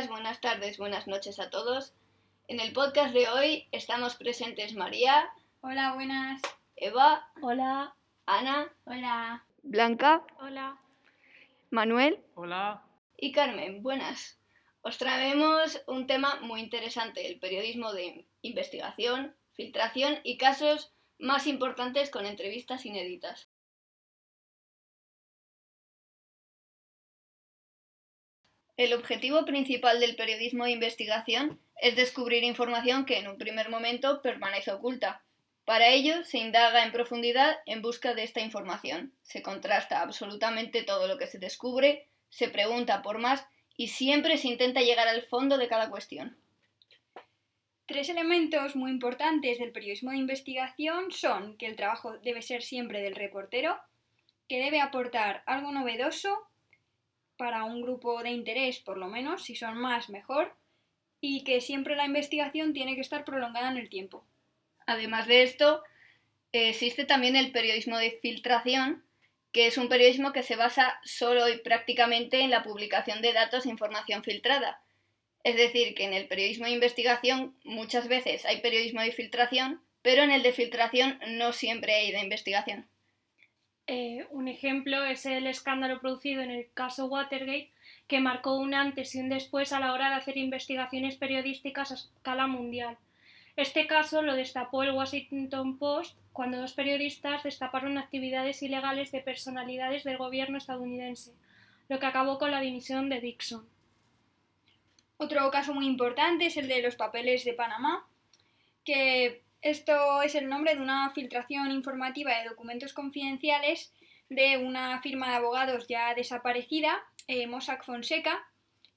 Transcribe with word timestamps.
días, 0.00 0.08
buenas 0.08 0.40
tardes, 0.40 0.78
buenas 0.78 1.06
noches 1.06 1.38
a 1.40 1.50
todos. 1.50 1.92
En 2.48 2.58
el 2.58 2.72
podcast 2.72 3.12
de 3.12 3.28
hoy 3.28 3.68
estamos 3.70 4.16
presentes 4.16 4.74
María. 4.74 5.28
Hola, 5.60 5.92
buenas. 5.92 6.40
Eva. 6.74 7.28
Hola. 7.42 7.94
Ana. 8.24 8.72
Hola. 8.84 9.44
Blanca. 9.62 10.22
Hola. 10.38 10.80
Manuel. 11.68 12.18
Hola. 12.34 12.82
Y 13.18 13.32
Carmen. 13.32 13.82
Buenas. 13.82 14.38
Os 14.80 14.96
traemos 14.96 15.82
un 15.86 16.06
tema 16.06 16.38
muy 16.40 16.60
interesante, 16.60 17.26
el 17.26 17.38
periodismo 17.38 17.92
de 17.92 18.24
investigación, 18.40 19.34
filtración 19.52 20.18
y 20.24 20.38
casos 20.38 20.94
más 21.18 21.46
importantes 21.46 22.08
con 22.08 22.24
entrevistas 22.24 22.86
inéditas. 22.86 23.49
El 28.80 28.94
objetivo 28.94 29.44
principal 29.44 30.00
del 30.00 30.16
periodismo 30.16 30.64
de 30.64 30.70
investigación 30.70 31.60
es 31.82 31.96
descubrir 31.96 32.44
información 32.44 33.04
que 33.04 33.18
en 33.18 33.28
un 33.28 33.36
primer 33.36 33.68
momento 33.68 34.22
permanece 34.22 34.72
oculta. 34.72 35.22
Para 35.66 35.88
ello 35.88 36.24
se 36.24 36.38
indaga 36.38 36.82
en 36.82 36.90
profundidad 36.90 37.58
en 37.66 37.82
busca 37.82 38.14
de 38.14 38.22
esta 38.22 38.40
información, 38.40 39.12
se 39.22 39.42
contrasta 39.42 40.00
absolutamente 40.00 40.82
todo 40.82 41.08
lo 41.08 41.18
que 41.18 41.26
se 41.26 41.38
descubre, 41.38 42.08
se 42.30 42.48
pregunta 42.48 43.02
por 43.02 43.18
más 43.18 43.46
y 43.76 43.88
siempre 43.88 44.38
se 44.38 44.48
intenta 44.48 44.80
llegar 44.80 45.08
al 45.08 45.24
fondo 45.24 45.58
de 45.58 45.68
cada 45.68 45.90
cuestión. 45.90 46.38
Tres 47.84 48.08
elementos 48.08 48.76
muy 48.76 48.92
importantes 48.92 49.58
del 49.58 49.72
periodismo 49.72 50.12
de 50.12 50.16
investigación 50.16 51.12
son 51.12 51.58
que 51.58 51.66
el 51.66 51.76
trabajo 51.76 52.16
debe 52.16 52.40
ser 52.40 52.62
siempre 52.62 53.02
del 53.02 53.14
reportero, 53.14 53.78
que 54.48 54.58
debe 54.58 54.80
aportar 54.80 55.42
algo 55.44 55.70
novedoso 55.70 56.49
para 57.40 57.64
un 57.64 57.80
grupo 57.80 58.22
de 58.22 58.32
interés, 58.32 58.80
por 58.80 58.98
lo 58.98 59.08
menos, 59.08 59.44
si 59.44 59.56
son 59.56 59.78
más, 59.78 60.10
mejor, 60.10 60.54
y 61.22 61.42
que 61.42 61.62
siempre 61.62 61.96
la 61.96 62.04
investigación 62.04 62.74
tiene 62.74 62.94
que 62.96 63.00
estar 63.00 63.24
prolongada 63.24 63.70
en 63.70 63.78
el 63.78 63.88
tiempo. 63.88 64.26
Además 64.84 65.26
de 65.26 65.42
esto, 65.42 65.82
existe 66.52 67.06
también 67.06 67.36
el 67.36 67.50
periodismo 67.50 67.96
de 67.96 68.18
filtración, 68.20 69.06
que 69.52 69.66
es 69.66 69.78
un 69.78 69.88
periodismo 69.88 70.34
que 70.34 70.42
se 70.42 70.54
basa 70.54 71.00
solo 71.02 71.48
y 71.48 71.56
prácticamente 71.56 72.40
en 72.42 72.50
la 72.50 72.62
publicación 72.62 73.22
de 73.22 73.32
datos 73.32 73.64
e 73.64 73.70
información 73.70 74.22
filtrada. 74.22 74.82
Es 75.42 75.56
decir, 75.56 75.94
que 75.94 76.04
en 76.04 76.12
el 76.12 76.28
periodismo 76.28 76.66
de 76.66 76.72
investigación 76.72 77.56
muchas 77.64 78.06
veces 78.06 78.44
hay 78.44 78.60
periodismo 78.60 79.00
de 79.00 79.12
filtración, 79.12 79.80
pero 80.02 80.22
en 80.24 80.30
el 80.30 80.42
de 80.42 80.52
filtración 80.52 81.18
no 81.26 81.54
siempre 81.54 81.94
hay 81.94 82.12
de 82.12 82.20
investigación. 82.20 82.86
Eh, 83.92 84.24
un 84.30 84.46
ejemplo 84.46 85.04
es 85.04 85.26
el 85.26 85.48
escándalo 85.48 86.00
producido 86.00 86.42
en 86.42 86.52
el 86.52 86.68
caso 86.74 87.06
Watergate, 87.06 87.72
que 88.06 88.20
marcó 88.20 88.56
un 88.56 88.72
antes 88.72 89.16
y 89.16 89.18
un 89.18 89.28
después 89.28 89.72
a 89.72 89.80
la 89.80 89.92
hora 89.92 90.10
de 90.10 90.14
hacer 90.14 90.36
investigaciones 90.36 91.16
periodísticas 91.16 91.90
a 91.90 91.94
escala 91.94 92.46
mundial. 92.46 92.98
Este 93.56 93.88
caso 93.88 94.22
lo 94.22 94.36
destapó 94.36 94.84
el 94.84 94.92
Washington 94.92 95.76
Post 95.76 96.16
cuando 96.32 96.60
dos 96.60 96.72
periodistas 96.74 97.42
destaparon 97.42 97.98
actividades 97.98 98.62
ilegales 98.62 99.10
de 99.10 99.22
personalidades 99.22 100.04
del 100.04 100.18
gobierno 100.18 100.58
estadounidense, 100.58 101.32
lo 101.88 101.98
que 101.98 102.06
acabó 102.06 102.38
con 102.38 102.52
la 102.52 102.60
dimisión 102.60 103.08
de 103.08 103.20
Dixon. 103.20 103.66
Otro 105.16 105.50
caso 105.50 105.74
muy 105.74 105.86
importante 105.86 106.46
es 106.46 106.56
el 106.56 106.68
de 106.68 106.80
los 106.80 106.94
papeles 106.94 107.44
de 107.44 107.54
Panamá, 107.54 108.06
que 108.84 109.42
esto 109.62 110.22
es 110.22 110.34
el 110.34 110.48
nombre 110.48 110.74
de 110.74 110.80
una 110.80 111.10
filtración 111.10 111.70
informativa 111.70 112.36
de 112.36 112.48
documentos 112.48 112.92
confidenciales 112.92 113.92
de 114.30 114.56
una 114.58 115.02
firma 115.02 115.28
de 115.28 115.36
abogados 115.36 115.86
ya 115.88 116.14
desaparecida, 116.14 117.02
eh, 117.26 117.46
Mossack 117.46 117.84
Fonseca, 117.84 118.46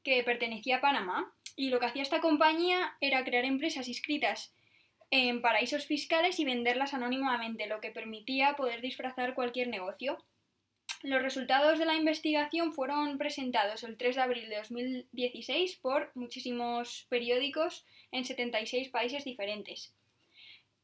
que 0.04 0.24
pertenecía 0.24 0.78
a 0.78 0.82
Panamá. 0.82 1.34
Y 1.56 1.70
lo 1.70 1.80
que 1.80 1.88
hacía 1.88 2.02
esta 2.02 2.22
compañía 2.22 2.96
era 3.02 3.24
crear 3.24 3.46
empresas 3.46 3.88
inscritas 3.88 4.54
en 5.12 5.42
paraísos 5.42 5.86
fiscales 5.86 6.40
y 6.40 6.46
venderlas 6.46 6.94
anónimamente, 6.94 7.68
lo 7.68 7.82
que 7.82 7.92
permitía 7.92 8.56
poder 8.56 8.82
disfrazar 8.82 9.34
cualquier 9.34 9.68
negocio. 9.68 10.24
Los 11.02 11.22
resultados 11.22 11.78
de 11.78 11.86
la 11.86 11.96
investigación 11.96 12.74
fueron 12.74 13.18
presentados 13.18 13.84
el 13.84 13.98
3 13.98 14.16
de 14.16 14.22
abril 14.22 14.50
de 14.50 14.58
2016 14.58 15.76
por 15.82 16.12
muchísimos 16.16 17.06
periódicos 17.10 17.86
en 18.12 18.24
76 18.24 18.90
países 18.90 19.26
diferentes. 19.26 19.94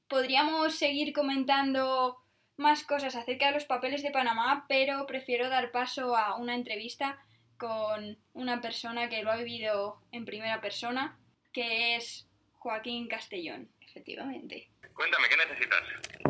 Podríamos 0.10 0.76
seguir 0.76 1.14
comentando 1.14 2.18
más 2.58 2.84
cosas 2.84 3.16
acerca 3.16 3.48
de 3.48 3.54
los 3.54 3.66
papeles 3.66 4.04
de 4.04 4.12
Panamá, 4.12 4.66
pero 4.68 5.06
prefiero 5.06 5.50
dar 5.50 5.72
paso 5.72 6.18
a 6.18 6.36
una 6.36 6.56
entrevista 6.56 7.24
con 7.58 8.18
una 8.34 8.62
persona 8.62 9.08
que 9.08 9.22
lo 9.22 9.32
ha 9.32 9.38
vivido 9.38 10.02
en 10.12 10.26
primera 10.26 10.62
persona, 10.62 11.20
que 11.54 11.96
es 11.96 12.28
Joaquín 12.54 13.08
Castellón. 13.08 13.70
Efectivamente. 13.88 14.70
Cuéntame, 14.94 15.28
¿qué 15.30 15.38
necesitas? 15.38 15.82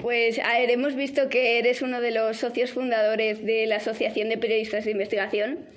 Pues 0.01 0.39
a 0.39 0.59
ver, 0.59 0.69
hemos 0.69 0.95
visto 0.95 1.29
que 1.29 1.59
eres 1.59 1.81
uno 1.81 2.01
de 2.01 2.11
los 2.11 2.37
socios 2.37 2.71
fundadores 2.71 3.45
de 3.45 3.65
la 3.65 3.77
Asociación 3.77 4.29
de 4.29 4.37
Periodistas 4.37 4.85
de 4.85 4.91
Investigación. 4.91 5.67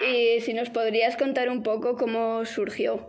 Y 0.00 0.40
si 0.40 0.54
nos 0.54 0.70
podrías 0.70 1.16
contar 1.16 1.48
un 1.48 1.62
poco 1.62 1.96
cómo 1.96 2.44
surgió. 2.44 3.08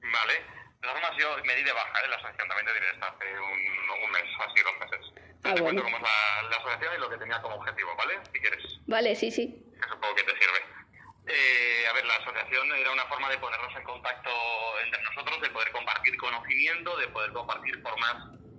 Vale. 0.00 0.59
De 0.80 0.88
todas 0.88 1.00
formas, 1.02 1.18
yo 1.20 1.36
me 1.44 1.54
di 1.56 1.62
de 1.62 1.72
baja 1.72 2.00
de 2.00 2.08
la 2.08 2.16
asociación, 2.16 2.48
también 2.48 2.66
te 2.66 2.72
diré 2.72 2.90
esto, 2.90 3.04
hace 3.04 3.38
un, 3.38 4.02
un 4.04 4.10
mes, 4.12 4.24
así 4.40 4.62
dos 4.64 4.78
meses. 4.80 5.12
Ah, 5.44 5.54
te 5.54 5.60
bueno. 5.60 5.82
cuento 5.82 5.82
cómo 5.84 5.96
es 5.96 6.02
la, 6.02 6.48
la 6.48 6.56
asociación 6.56 6.94
y 6.96 7.00
lo 7.00 7.10
que 7.10 7.16
tenía 7.18 7.42
como 7.42 7.56
objetivo, 7.56 7.94
¿vale? 7.96 8.18
Si 8.32 8.40
quieres, 8.40 8.64
Vale, 8.86 9.14
sí, 9.14 9.30
sí. 9.30 9.62
que 9.76 9.88
supongo 9.88 10.14
que 10.14 10.22
te 10.24 10.32
sirve. 10.40 10.60
Eh, 11.28 11.86
a 11.86 11.92
ver, 11.92 12.04
la 12.06 12.14
asociación 12.16 12.72
era 12.72 12.92
una 12.92 13.04
forma 13.06 13.28
de 13.28 13.36
ponernos 13.38 13.76
en 13.76 13.82
contacto 13.84 14.30
entre 14.82 15.02
nosotros, 15.02 15.40
de 15.42 15.50
poder 15.50 15.70
compartir 15.70 16.16
conocimiento, 16.16 16.96
de 16.96 17.08
poder 17.08 17.30
compartir 17.32 17.80
formas 17.82 18.16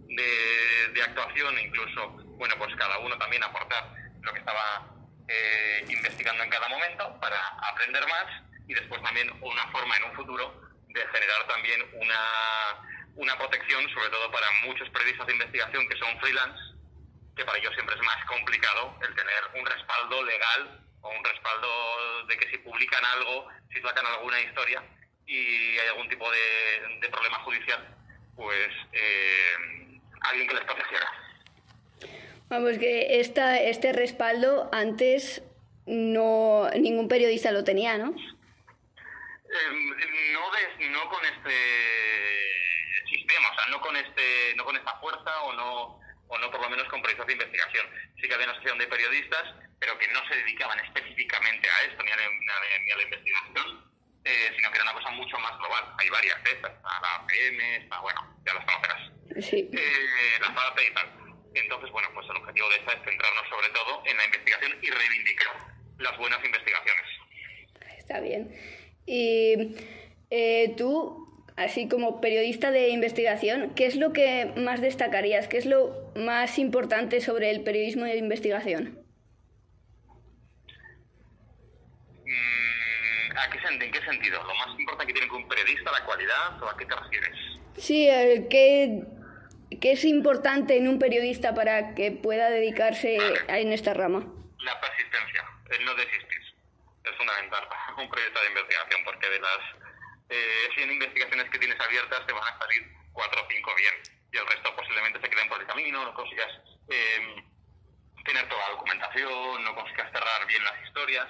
de, 0.07 0.89
de 0.93 1.01
actuación, 1.01 1.57
e 1.57 1.61
incluso, 1.63 2.07
bueno, 2.37 2.53
pues 2.59 2.75
cada 2.75 2.99
uno 2.99 3.17
también 3.17 3.43
aportar 3.43 3.95
lo 4.21 4.31
que 4.31 4.39
estaba 4.39 4.87
eh, 5.27 5.85
investigando 5.89 6.43
en 6.43 6.49
cada 6.51 6.69
momento 6.69 7.19
para 7.19 7.47
aprender 7.67 8.05
más 8.07 8.25
y 8.67 8.75
después 8.75 9.01
también 9.01 9.31
una 9.41 9.67
forma 9.71 9.97
en 9.97 10.03
un 10.03 10.13
futuro 10.13 10.70
de 10.93 11.07
generar 11.07 11.47
también 11.47 11.81
una, 11.93 12.21
una 13.15 13.37
protección, 13.37 13.87
sobre 13.89 14.09
todo 14.09 14.31
para 14.31 14.47
muchos 14.65 14.89
periodistas 14.89 15.27
de 15.27 15.33
investigación 15.33 15.87
que 15.87 15.97
son 15.97 16.19
freelance, 16.19 16.59
que 17.35 17.45
para 17.45 17.57
ellos 17.57 17.73
siempre 17.73 17.95
es 17.95 18.01
más 18.01 18.25
complicado 18.25 18.95
el 19.01 19.15
tener 19.15 19.41
un 19.59 19.65
respaldo 19.65 20.23
legal 20.23 20.81
o 21.01 21.09
un 21.09 21.23
respaldo 21.23 22.27
de 22.27 22.37
que 22.37 22.49
si 22.49 22.57
publican 22.59 23.03
algo, 23.05 23.47
si 23.73 23.81
sacan 23.81 24.05
alguna 24.05 24.39
historia 24.41 24.83
y 25.25 25.77
hay 25.77 25.87
algún 25.87 26.09
tipo 26.09 26.29
de, 26.29 27.09
problema 27.09 27.39
judicial, 27.39 27.95
pues 28.35 28.69
eh, 28.93 29.99
alguien 30.21 30.47
que 30.47 30.55
les 30.55 30.63
protegiera. 30.63 31.07
Vamos, 32.49 32.77
que 32.77 33.19
esta, 33.19 33.61
este 33.61 33.93
respaldo 33.93 34.69
antes 34.73 35.41
no 35.85 36.69
ningún 36.71 37.07
periodista 37.07 37.51
lo 37.51 37.63
tenía, 37.63 37.97
¿no? 37.97 38.13
Eh, 39.51 40.31
no, 40.33 40.51
de- 40.51 40.89
no 40.89 41.09
con 41.09 41.25
este 41.25 41.55
sistema, 43.09 43.49
o 43.51 43.55
sea, 43.55 43.65
no 43.67 43.81
con 43.81 43.95
este, 43.97 44.53
no 44.55 44.63
con 44.65 44.75
esta 44.77 44.95
fuerza 44.99 45.41
o 45.43 45.53
no, 45.53 45.99
o 46.27 46.37
no 46.37 46.51
por 46.51 46.61
lo 46.61 46.69
menos 46.69 46.87
con 46.87 47.01
periodistas 47.01 47.27
de 47.27 47.33
investigación. 47.33 47.85
Sí 48.19 48.27
que 48.27 48.33
había 48.33 48.45
una 48.45 48.53
asociación 48.53 48.79
de 48.79 48.87
periodistas, 48.87 49.43
pero 49.79 49.97
que 49.97 50.07
no 50.09 50.25
se 50.27 50.35
dedicaban 50.35 50.79
específicamente 50.79 51.69
a 51.69 51.81
esto, 51.83 52.01
ni 52.03 52.11
a 52.11 52.15
la, 52.15 52.21
ni 52.23 52.47
a 52.47 52.55
la- 52.55 52.79
ni 52.85 52.91
a 52.91 52.95
la 52.97 53.03
investigación, 53.03 53.91
eh, 54.23 54.51
sino 54.55 54.69
que 54.71 54.75
era 54.77 54.83
una 54.83 54.93
cosa 54.93 55.09
mucho 55.11 55.37
más 55.39 55.57
global. 55.57 55.83
Hay 55.99 56.09
varias 56.09 56.41
de 56.43 56.51
estas, 56.51 56.71
está 56.71 57.01
la 57.01 57.15
APM, 57.15 57.75
está, 57.83 57.99
bueno, 57.99 58.41
ya 58.45 58.53
las 58.53 58.65
conocerás. 58.65 59.11
Sí. 59.49 59.69
Eh, 59.73 60.37
la 60.39 60.51
FAP 60.53 60.79
y 60.79 60.93
tal. 60.93 61.11
Entonces, 61.55 61.89
bueno, 61.91 62.07
pues 62.13 62.25
el 62.29 62.37
objetivo 62.37 62.69
de 62.69 62.75
esta 62.77 62.93
es 62.93 63.03
centrarnos 63.03 63.49
sobre 63.49 63.69
todo 63.69 64.03
en 64.05 64.15
la 64.17 64.25
investigación 64.25 64.79
y 64.81 64.89
reivindicar 64.89 65.55
las 65.97 66.17
buenas 66.17 66.43
investigaciones. 66.45 67.05
Está 67.97 68.19
bien. 68.21 68.49
Y 69.05 69.75
eh, 70.29 70.73
tú, 70.77 71.43
así 71.57 71.87
como 71.87 72.21
periodista 72.21 72.71
de 72.71 72.89
investigación, 72.89 73.73
¿qué 73.75 73.85
es 73.87 73.95
lo 73.95 74.13
que 74.13 74.51
más 74.57 74.81
destacarías? 74.81 75.47
¿Qué 75.47 75.57
es 75.57 75.65
lo 75.65 76.11
más 76.15 76.57
importante 76.59 77.19
sobre 77.21 77.49
el 77.51 77.61
periodismo 77.63 78.05
de 78.05 78.17
investigación? 78.17 78.99
Mm, 82.25 83.37
¿a 83.37 83.49
qué, 83.49 83.59
sen- 83.59 83.83
¿En 83.83 83.91
qué 83.91 84.01
sentido? 84.01 84.41
¿Lo 84.43 84.53
más 84.55 84.79
importante 84.79 85.07
que 85.07 85.19
tiene 85.19 85.29
que 85.29 85.35
un 85.35 85.47
periodista, 85.47 85.91
la 85.91 86.05
cualidad 86.05 86.61
o 86.61 86.67
a 86.69 86.77
qué 86.77 86.85
te 86.85 86.95
refieres? 86.95 87.35
Sí, 87.77 88.07
¿qué, 88.49 89.03
qué 89.79 89.91
es 89.93 90.05
importante 90.05 90.77
en 90.77 90.87
un 90.87 90.99
periodista 90.99 91.53
para 91.53 91.95
que 91.95 92.11
pueda 92.11 92.49
dedicarse 92.49 93.17
a- 93.47 93.59
en 93.59 93.73
esta 93.73 93.93
rama? 93.93 94.31
La 94.59 94.79
persistencia, 94.79 95.43
el 95.77 95.85
no 95.85 95.95
desistir. 95.95 96.40
Es 97.03 97.15
fundamental 97.17 97.67
para 97.67 97.95
un 97.97 98.09
periodista 98.09 98.41
de 98.41 98.47
investigación 98.47 99.01
porque 99.03 99.29
de 99.29 99.39
las 99.39 99.59
eh, 100.29 100.69
100 100.75 100.91
investigaciones 100.91 101.49
que 101.49 101.59
tienes 101.59 101.79
abiertas 101.79 102.25
te 102.25 102.33
van 102.33 102.43
a 102.43 102.59
salir 102.59 102.87
4 103.13 103.41
o 103.41 103.47
5 103.49 103.75
bien 103.75 103.93
y 104.31 104.37
el 104.37 104.47
resto 104.47 104.75
posiblemente 104.75 105.19
se 105.19 105.29
queden 105.29 105.49
por 105.49 105.59
el 105.59 105.67
camino, 105.67 106.05
no 106.05 106.13
consigas 106.13 106.47
eh, 106.89 107.43
tener 108.23 108.47
toda 108.47 108.67
la 108.67 108.75
documentación, 108.75 109.63
no 109.63 109.75
consigas 109.75 110.11
cerrar 110.11 110.47
bien 110.47 110.63
las 110.63 110.87
historias 110.87 111.27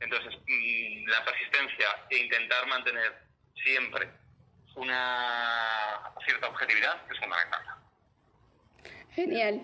Entonces, 0.00 0.34
mm, 0.46 1.08
la 1.08 1.24
persistencia 1.24 1.88
e 2.08 2.16
intentar 2.18 2.66
mantener 2.66 3.22
siempre 3.62 4.08
una 4.74 6.12
cierta 6.24 6.48
objetividad 6.48 7.02
es 7.10 7.18
fundamental. 7.18 7.62
Genial. 9.14 9.62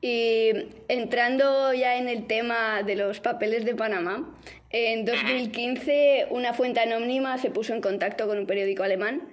Y 0.00 0.50
entrando 0.88 1.72
ya 1.72 1.96
en 1.96 2.08
el 2.08 2.26
tema 2.26 2.82
de 2.82 2.96
los 2.96 3.20
papeles 3.20 3.64
de 3.64 3.74
Panamá, 3.74 4.28
en 4.70 5.04
2015 5.04 6.26
una 6.30 6.52
fuente 6.52 6.80
anónima 6.80 7.38
se 7.38 7.50
puso 7.50 7.72
en 7.72 7.80
contacto 7.80 8.26
con 8.26 8.38
un 8.38 8.46
periódico 8.46 8.82
alemán 8.82 9.28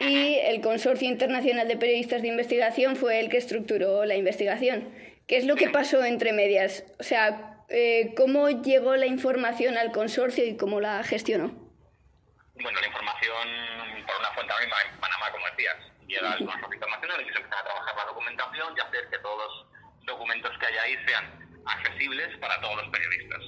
y 0.00 0.34
el 0.42 0.60
Consorcio 0.60 1.08
Internacional 1.08 1.68
de 1.68 1.76
Periodistas 1.76 2.22
de 2.22 2.28
Investigación 2.28 2.96
fue 2.96 3.20
el 3.20 3.28
que 3.28 3.36
estructuró 3.36 4.04
la 4.04 4.16
investigación. 4.16 4.92
¿Qué 5.26 5.36
es 5.36 5.46
lo 5.46 5.54
que 5.54 5.70
pasó 5.70 6.04
entre 6.04 6.32
medias? 6.32 6.84
O 6.98 7.02
sea, 7.02 7.64
eh, 7.68 8.12
¿cómo 8.16 8.50
llegó 8.50 8.96
la 8.96 9.06
información 9.06 9.78
al 9.78 9.92
consorcio 9.92 10.44
y 10.44 10.56
cómo 10.56 10.80
la 10.80 11.02
gestionó? 11.04 11.54
Bueno, 12.54 12.80
la 12.80 12.86
información 12.86 13.48
por 14.06 14.16
una 14.18 14.30
fuente 14.32 14.52
anónima 14.52 14.76
en 14.92 15.00
Panamá, 15.00 15.30
como 15.30 15.46
decías, 15.46 15.76
llega 16.06 16.32
al 16.32 16.38
Consorcio 16.44 16.74
Internacional 16.74 17.20
y 17.20 17.24
se 17.24 17.38
empieza 17.38 17.60
a 17.60 17.64
trabajar 17.64 17.96
la 17.96 18.04
documentación 18.04 18.74
y 18.76 18.80
hacer 18.80 19.08
que 19.10 19.18
todos 19.18 19.66
documentos 20.04 20.56
que 20.58 20.66
hay 20.66 20.76
ahí 20.76 21.06
sean 21.06 21.62
accesibles 21.66 22.36
para 22.38 22.60
todos 22.60 22.76
los 22.76 22.88
periodistas. 22.88 23.42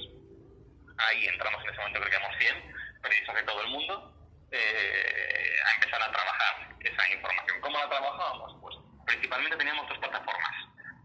Ahí 0.97 1.27
entramos 1.27 1.63
en 1.63 1.69
ese 1.69 1.79
momento, 1.79 1.99
creo 1.99 2.09
que 2.09 2.15
éramos 2.17 2.37
100 2.39 2.75
periodistas 3.01 3.35
de 3.35 3.43
todo 3.43 3.61
el 3.61 3.67
mundo 3.69 4.13
eh, 4.51 5.55
a 5.65 5.75
empezar 5.75 6.01
a 6.01 6.11
trabajar 6.11 6.75
esa 6.79 7.13
información. 7.13 7.61
¿Cómo 7.61 7.77
la 7.77 7.89
trabajábamos? 7.89 8.55
Pues 8.61 8.75
principalmente 9.05 9.57
teníamos 9.57 9.87
dos 9.89 9.97
plataformas. 9.99 10.55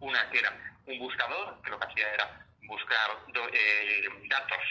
Una 0.01 0.31
que 0.31 0.39
era 0.39 0.53
un 0.87 0.99
buscador, 0.99 1.61
que 1.63 1.71
lo 1.71 1.79
que 1.79 1.87
hacía 1.87 2.15
era 2.15 2.47
buscar 2.63 3.11
eh, 3.53 4.09
datos 4.29 4.65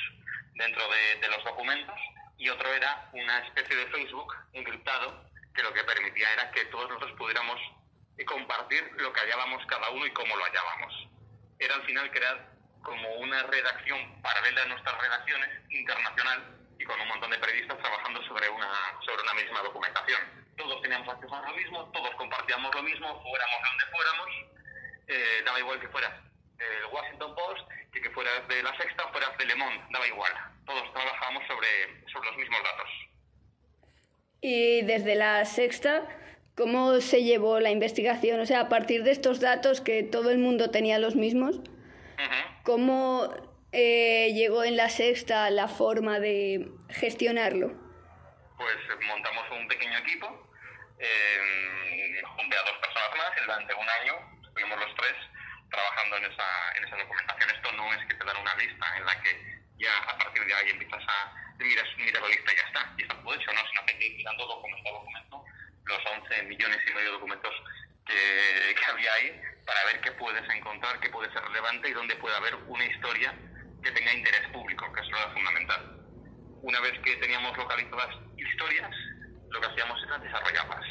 dentro 0.55 0.83
de, 0.89 1.27
los 1.29 1.43
documentos, 1.43 1.95
y 2.37 2.49
otro 2.49 2.73
era 2.73 3.09
una 3.13 3.39
especie 3.39 3.75
de 3.75 3.87
Facebook 3.87 4.35
encriptado, 4.53 5.29
que 5.53 5.63
lo 5.63 5.73
que 5.73 5.83
permitía 5.83 6.33
era 6.33 6.51
que 6.51 6.65
todos 6.65 6.89
nosotros 6.89 7.13
pudiéramos 7.17 7.59
eh, 8.17 8.25
compartir 8.25 8.83
lo 8.97 9.11
que 9.13 9.19
hallábamos 9.21 9.65
cada 9.65 9.89
uno 9.89 10.05
y 10.05 10.11
cómo 10.11 10.35
lo 10.35 10.43
hallábamos. 10.43 11.07
Era 11.59 11.75
al 11.75 11.83
final 11.83 12.09
crear 12.11 12.51
como 12.83 13.15
una 13.15 13.43
redacción 13.43 14.21
paralela 14.21 14.63
a 14.63 14.65
nuestras 14.65 14.97
redacciones 15.01 15.49
internacional 15.69 16.57
y 16.79 16.83
con 16.83 16.99
un 16.99 17.07
montón 17.07 17.31
de 17.31 17.37
periodistas 17.37 17.77
trabajando 17.77 18.23
sobre 18.23 18.49
una, 18.49 18.71
sobre 19.05 19.21
una 19.21 19.33
misma 19.35 19.61
documentación. 19.61 20.21
Todos 20.57 20.81
teníamos 20.81 21.07
acceso 21.07 21.35
a 21.35 21.49
lo 21.49 21.55
mismo, 21.55 21.85
todos 21.91 22.09
compartíamos 22.15 22.73
lo 22.73 22.83
mismo, 22.83 23.21
fuéramos 23.21 23.57
donde 23.63 23.85
fuéramos, 23.91 24.29
eh, 25.07 25.41
daba 25.45 25.59
igual 25.59 25.79
que 25.79 25.89
fueras 25.89 26.13
del 26.57 26.85
Washington 26.91 27.35
Post 27.35 27.69
que 27.91 28.01
que 28.01 28.09
fueras 28.11 28.47
de 28.47 28.63
La 28.63 28.75
Sexta 28.77 29.07
fueras 29.09 29.37
de 29.37 29.45
Le 29.45 29.55
Monde, 29.55 29.83
daba 29.91 30.07
igual. 30.07 30.31
Todos 30.65 30.93
trabajábamos 30.93 31.43
sobre, 31.47 32.09
sobre 32.11 32.29
los 32.29 32.37
mismos 32.37 32.63
datos. 32.63 32.89
Y 34.41 34.81
desde 34.83 35.15
La 35.15 35.45
Sexta, 35.45 36.07
¿cómo 36.61 37.01
se 37.01 37.23
llevó 37.23 37.59
la 37.59 37.71
investigación? 37.71 38.39
O 38.39 38.45
sea, 38.45 38.61
a 38.61 38.69
partir 38.69 39.01
de 39.03 39.09
estos 39.09 39.39
datos 39.39 39.81
que 39.81 40.03
todo 40.03 40.29
el 40.29 40.37
mundo 40.37 40.69
tenía 40.69 40.99
los 40.99 41.15
mismos, 41.15 41.59
¿cómo 42.61 43.33
eh, 43.71 44.31
llegó 44.35 44.63
en 44.63 44.77
la 44.77 44.89
sexta 44.89 45.49
la 45.49 45.67
forma 45.67 46.19
de 46.19 46.69
gestionarlo? 46.89 47.73
Pues 48.57 48.77
montamos 49.07 49.43
un 49.59 49.67
pequeño 49.67 49.97
equipo, 49.97 50.27
eh, 50.99 52.21
junté 52.37 52.55
a 52.55 52.61
dos 52.61 52.77
personas 52.77 53.09
más 53.17 53.31
durante 53.41 53.73
un 53.73 53.89
año 53.89 54.13
estuvimos 54.45 54.79
los 54.81 54.95
tres 54.97 55.15
trabajando 55.71 56.17
en 56.17 56.25
esa, 56.25 56.47
en 56.77 56.83
esa 56.85 56.95
documentación. 56.95 57.49
Esto 57.49 57.71
no 57.71 57.93
es 57.93 58.05
que 58.05 58.13
te 58.13 58.23
dan 58.23 58.37
una 58.37 58.55
lista 58.55 58.85
en 58.97 59.05
la 59.07 59.19
que 59.23 59.61
ya 59.79 59.97
a 59.97 60.15
partir 60.15 60.45
de 60.45 60.53
ahí 60.53 60.69
empiezas 60.69 61.03
a 61.07 61.33
mirar 61.57 61.85
mira 61.97 62.19
la 62.19 62.27
lista 62.27 62.53
y 62.53 62.55
ya 62.55 62.67
está, 62.67 62.93
y 62.97 63.01
está 63.01 63.15
todo 63.15 63.33
hecho, 63.33 63.51
¿no? 63.51 63.61
sino 63.67 63.85
que 63.85 64.05
ir 64.05 64.17
mirando 64.17 64.45
documento 64.45 64.89
a 64.89 64.91
documento 64.93 65.43
los 65.85 65.99
11 66.05 66.43
millones 66.43 66.79
y 66.87 66.93
medio 66.93 67.07
de 67.07 67.13
documentos 67.13 67.53
que, 68.05 68.75
que 68.75 68.91
había 68.91 69.13
ahí 69.13 69.41
para 69.65 69.83
ver 69.85 70.01
qué 70.01 70.11
puedes 70.13 70.47
encontrar, 70.49 70.99
qué 70.99 71.09
puede 71.09 71.31
ser 71.31 71.43
relevante 71.43 71.89
y 71.89 71.93
dónde 71.93 72.15
puede 72.15 72.35
haber 72.35 72.55
una 72.67 72.85
historia 72.85 73.33
que 73.83 73.91
tenga 73.91 74.13
interés 74.13 74.47
público, 74.49 74.91
que 74.93 75.01
eso 75.01 75.09
era 75.09 75.33
fundamental. 75.33 75.97
Una 76.61 76.79
vez 76.81 76.93
que 77.03 77.15
teníamos 77.17 77.57
localizadas 77.57 78.15
historias, 78.37 78.91
lo 79.49 79.59
que 79.59 79.67
hacíamos 79.67 80.03
era 80.03 80.17
desarrollarlas. 80.19 80.85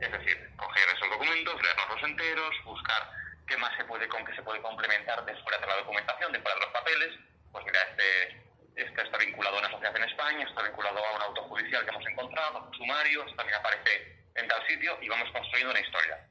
Es 0.00 0.12
decir, 0.12 0.50
coger 0.56 0.88
esos 0.94 1.10
documentos, 1.10 1.62
leerlos 1.62 2.02
enteros, 2.02 2.54
buscar 2.64 3.10
qué 3.48 3.56
más 3.56 3.74
se 3.76 3.84
puede, 3.84 4.06
con 4.08 4.24
qué 4.24 4.34
se 4.34 4.42
puede 4.42 4.60
complementar 4.60 5.24
de 5.24 5.34
fuera 5.42 5.58
de 5.58 5.66
la 5.66 5.76
documentación, 5.76 6.32
de 6.32 6.40
fuera 6.40 6.54
de 6.54 6.60
los 6.60 6.72
papeles. 6.72 7.18
Pues 7.52 7.64
mira, 7.64 7.80
este, 7.90 8.45
este 8.76 9.02
está 9.02 9.18
vinculado 9.18 9.56
a 9.56 9.58
una 9.58 9.68
asociación 9.68 10.02
en 10.02 10.08
España, 10.08 10.46
está 10.46 10.62
vinculado 10.62 10.98
a 10.98 11.16
un 11.16 11.22
auto 11.22 11.42
judicial 11.44 11.84
que 11.84 11.90
hemos 11.90 12.06
encontrado, 12.06 12.64
un 12.64 12.74
sumario, 12.74 13.24
también 13.34 13.58
aparece 13.58 14.16
en 14.34 14.48
tal 14.48 14.66
sitio 14.66 14.98
y 15.00 15.08
vamos 15.08 15.30
construyendo 15.32 15.72
una 15.72 15.80
historia. 15.80 16.28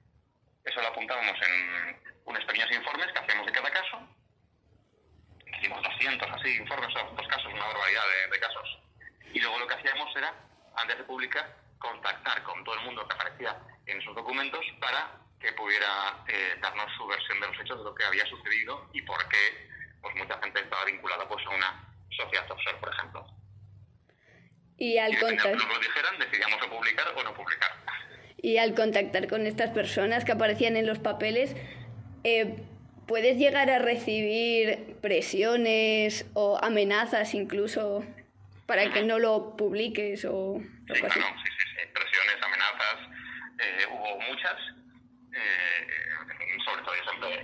Eso 0.64 0.82
lo 0.82 0.88
apuntábamos 0.88 1.38
en 1.42 2.02
unos 2.26 2.46
pequeños 2.46 2.72
informes 2.72 3.12
que 3.12 3.20
hacíamos 3.20 3.46
de 3.46 3.52
cada 3.52 3.72
caso 3.72 4.08
hicimos 5.66 5.82
200 5.82 6.30
así 6.30 6.58
informes 6.58 6.94
sobre 6.94 7.16
dos 7.16 7.28
casos, 7.28 7.54
una 7.54 7.66
barbaridad 7.66 8.04
de, 8.32 8.40
casos. 8.40 8.80
Y 9.34 9.40
luego 9.40 9.60
lo 9.60 9.68
que 9.68 9.76
hacíamos 9.76 10.16
era, 10.16 10.34
antes 10.76 10.98
de 10.98 11.04
publicar, 11.04 11.58
contactar 11.80 12.44
con 12.44 12.64
todo 12.64 12.76
el 12.76 12.86
mundo 12.86 13.08
que 13.08 13.16
aparecía 13.16 13.58
en 13.86 14.00
esos 14.00 14.16
documentos 14.16 14.64
para 14.80 15.12
que 15.40 15.52
pudiera 15.54 16.24
eh, 16.28 16.58
darnos 16.62 16.92
su 16.98 17.06
versión 17.08 17.40
de 17.40 17.48
los 17.48 17.60
hechos 17.60 17.78
de 17.80 17.84
lo 17.84 17.96
que 17.96 18.06
había 18.06 18.26
sucedido 18.26 18.90
y 18.94 19.02
por 19.02 19.28
qué 19.30 19.70
pues 20.02 20.16
mucha 20.16 20.40
gente 20.40 20.62
estaba 20.62 20.86
vinculada 20.86 21.28
pues 21.28 21.46
a 21.46 21.50
una 21.50 21.85
sociedad 22.10 22.50
offshore, 22.52 22.78
por 22.78 22.94
ejemplo. 22.94 23.28
Y 24.78 24.98
al 24.98 25.18
contactar... 25.20 25.56
nos 25.56 25.80
dijeran, 25.80 26.20
decidíamos 26.20 26.62
o 26.62 26.70
publicar 26.70 27.08
o 27.16 27.24
no 27.24 27.34
publicar. 27.34 27.72
Y 28.38 28.58
al 28.58 28.76
contactar 28.76 29.28
con 29.28 29.48
estas 29.48 29.72
personas 29.72 30.26
que 30.26 30.34
aparecían 30.34 30.76
en 30.76 30.86
los 30.86 31.00
papeles, 31.00 31.56
eh, 32.24 32.58
¿Puedes 33.08 33.38
llegar 33.38 33.70
a 33.70 33.78
recibir 33.78 34.98
presiones 35.00 36.26
o 36.34 36.58
amenazas 36.58 37.36
incluso 37.36 38.04
para 38.66 38.92
que 38.92 39.04
no 39.04 39.20
lo 39.20 39.56
publiques 39.56 40.26
o 40.26 40.58
sí, 40.88 40.96
sí, 40.96 41.02
sí, 41.04 41.82
presiones, 41.94 42.42
amenazas, 42.42 42.98
eh, 43.60 43.86
hubo 43.92 44.20
muchas. 44.22 44.56
Eh, 45.34 45.88
sobre 46.66 46.82
todo 46.82 46.96
yo 46.96 47.04
siempre 47.04 47.44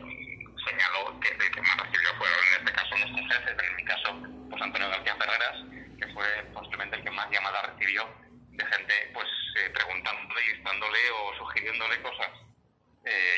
señalo 0.65 1.19
que 1.19 1.29
el 1.29 1.51
que 1.51 1.62
más 1.62 1.77
recibió 1.77 2.09
fueron 2.17 2.39
en 2.39 2.67
este 2.67 2.74
caso 2.74 2.97
nuestros 2.97 3.27
jefes, 3.27 3.69
en 3.69 3.75
mi 3.75 3.83
caso 3.86 4.40
pues 4.51 4.62
Antonio 4.62 4.89
García 4.89 5.15
Ferreras, 5.15 5.58
que 5.98 6.08
fue 6.13 6.27
posiblemente 6.53 6.98
el 6.98 7.03
que 7.03 7.12
más 7.12 7.31
llamada 7.31 7.63
recibió 7.63 8.05
de 8.51 8.65
gente 8.65 8.93
pues 9.13 9.27
eh, 9.58 9.70
preguntándole, 9.74 10.41
instándole 10.55 11.00
o 11.12 11.38
sugiriéndole 11.38 12.01
cosas. 12.01 12.29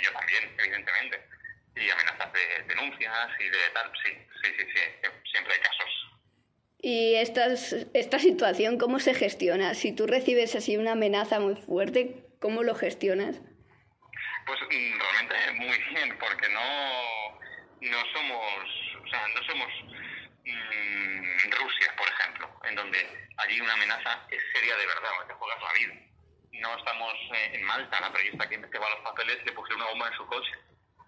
yo 0.03 0.11
también, 0.11 0.55
evidentemente 0.59 1.33
y 1.75 1.89
amenazas 1.89 2.31
de 2.33 2.63
denuncias 2.67 3.29
y 3.39 3.43
de 3.45 3.69
tal, 3.73 3.91
sí, 4.03 4.11
sí, 4.43 4.51
sí, 4.57 4.65
sí, 4.73 5.09
siempre 5.31 5.53
hay 5.53 5.59
casos. 5.59 6.13
¿Y 6.79 7.15
estas, 7.15 7.73
esta 7.93 8.19
situación 8.19 8.77
cómo 8.77 8.99
se 8.99 9.13
gestiona? 9.13 9.73
Si 9.73 9.95
tú 9.95 10.05
recibes 10.05 10.55
así 10.55 10.77
una 10.77 10.91
amenaza 10.91 11.39
muy 11.39 11.55
fuerte, 11.55 12.25
¿cómo 12.39 12.63
lo 12.63 12.75
gestionas? 12.75 13.39
Pues 14.45 14.59
mm, 14.61 14.99
realmente 14.99 15.51
muy 15.53 15.77
bien, 15.89 16.17
porque 16.19 16.49
no, 16.49 17.39
no 17.81 17.97
somos, 18.13 19.03
o 19.03 19.07
sea, 19.07 19.27
no 19.29 19.43
somos 19.43 19.69
en 22.63 22.75
donde 22.75 23.29
allí 23.37 23.59
una 23.61 23.73
amenaza 23.73 24.25
es 24.29 24.41
seria 24.53 24.75
de 24.77 24.85
verdad, 24.85 25.09
te 25.27 25.33
juegas 25.33 25.61
la 25.61 25.73
vida. 25.73 25.93
No 26.51 26.77
estamos 26.77 27.13
eh, 27.33 27.51
en 27.53 27.63
Malta, 27.63 27.99
la 27.99 28.11
periodista 28.11 28.47
que 28.47 28.55
investigaba 28.55 28.91
los 28.91 28.99
papeles 28.99 29.43
le 29.45 29.51
pusieron 29.51 29.81
una 29.81 29.89
bomba 29.89 30.07
en 30.07 30.17
su 30.17 30.25
coche 30.27 30.53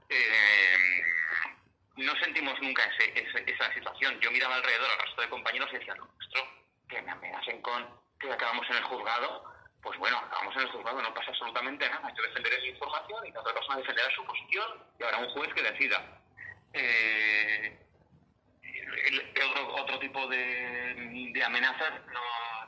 eh, 0.10 1.04
no 1.98 2.16
sentimos 2.18 2.60
nunca 2.62 2.84
esa 2.84 3.74
situación. 3.74 4.20
Yo 4.20 4.32
miraba 4.32 4.56
alrededor 4.56 4.90
al 4.92 5.06
resto 5.06 5.22
de 5.22 5.30
compañeros 5.30 5.70
y 5.72 5.78
decía, 5.78 5.96
no, 5.96 6.10
que 6.88 7.02
me 7.02 7.12
amenacen 7.12 7.62
con 7.62 7.88
que 8.20 8.32
acabamos 8.32 8.70
en 8.70 8.78
el 8.78 8.84
juzgado, 8.84 9.44
pues 9.82 9.98
bueno, 10.00 10.18
acabamos 10.18 10.56
en 10.56 10.62
el 10.64 10.72
juzgado, 10.72 11.02
no 11.02 11.14
pasa 11.14 11.32
absolutamente 11.32 11.90
nada. 11.90 12.14
Yo 12.16 12.24
defenderé 12.24 12.60
su 12.60 12.68
información 12.68 13.26
y 13.26 13.32
la 13.32 13.42
otra 13.42 13.54
persona 13.54 13.78
defenderá 13.78 14.10
su 14.16 14.26
posición 14.26 14.84
y 15.00 15.04
habrá 15.04 15.18
un 15.20 15.30
juez 15.30 15.54
que 15.54 15.64
decida. 15.64 16.22
Eh, 16.74 17.80
otro, 19.50 19.76
otro 19.76 20.00
tipo 20.00 20.28
de, 20.28 21.32
de 21.34 21.44
amenazas 21.44 21.92
no, 22.08 22.22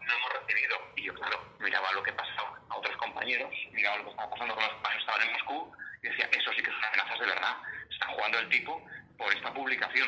no, 0.05 0.13
hemos 0.13 0.33
recibido. 0.41 0.77
Y 0.95 1.03
yo, 1.03 1.13
claro, 1.13 1.55
miraba 1.59 1.91
lo 1.93 2.03
que 2.03 2.13
pasaba 2.13 2.59
a 2.69 2.77
otros 2.77 2.95
compañeros, 2.97 3.51
miraba 3.71 3.97
lo 3.97 4.03
que 4.05 4.09
estaba 4.11 4.29
pasando 4.29 4.55
con 4.55 4.63
los 4.63 4.73
que 4.73 4.97
estaban 4.99 5.21
en 5.27 5.33
Moscú 5.33 5.71
y 6.03 6.07
decía, 6.09 6.29
eso 6.31 6.51
sí 6.53 6.63
que 6.63 6.71
son 6.71 6.83
amenazas 6.83 7.19
de 7.19 7.25
verdad. 7.25 7.55
Están 7.89 8.09
jugando 8.13 8.39
el 8.39 8.49
tipo 8.49 8.85
por 9.17 9.33
esta 9.33 9.53
publicación. 9.53 10.07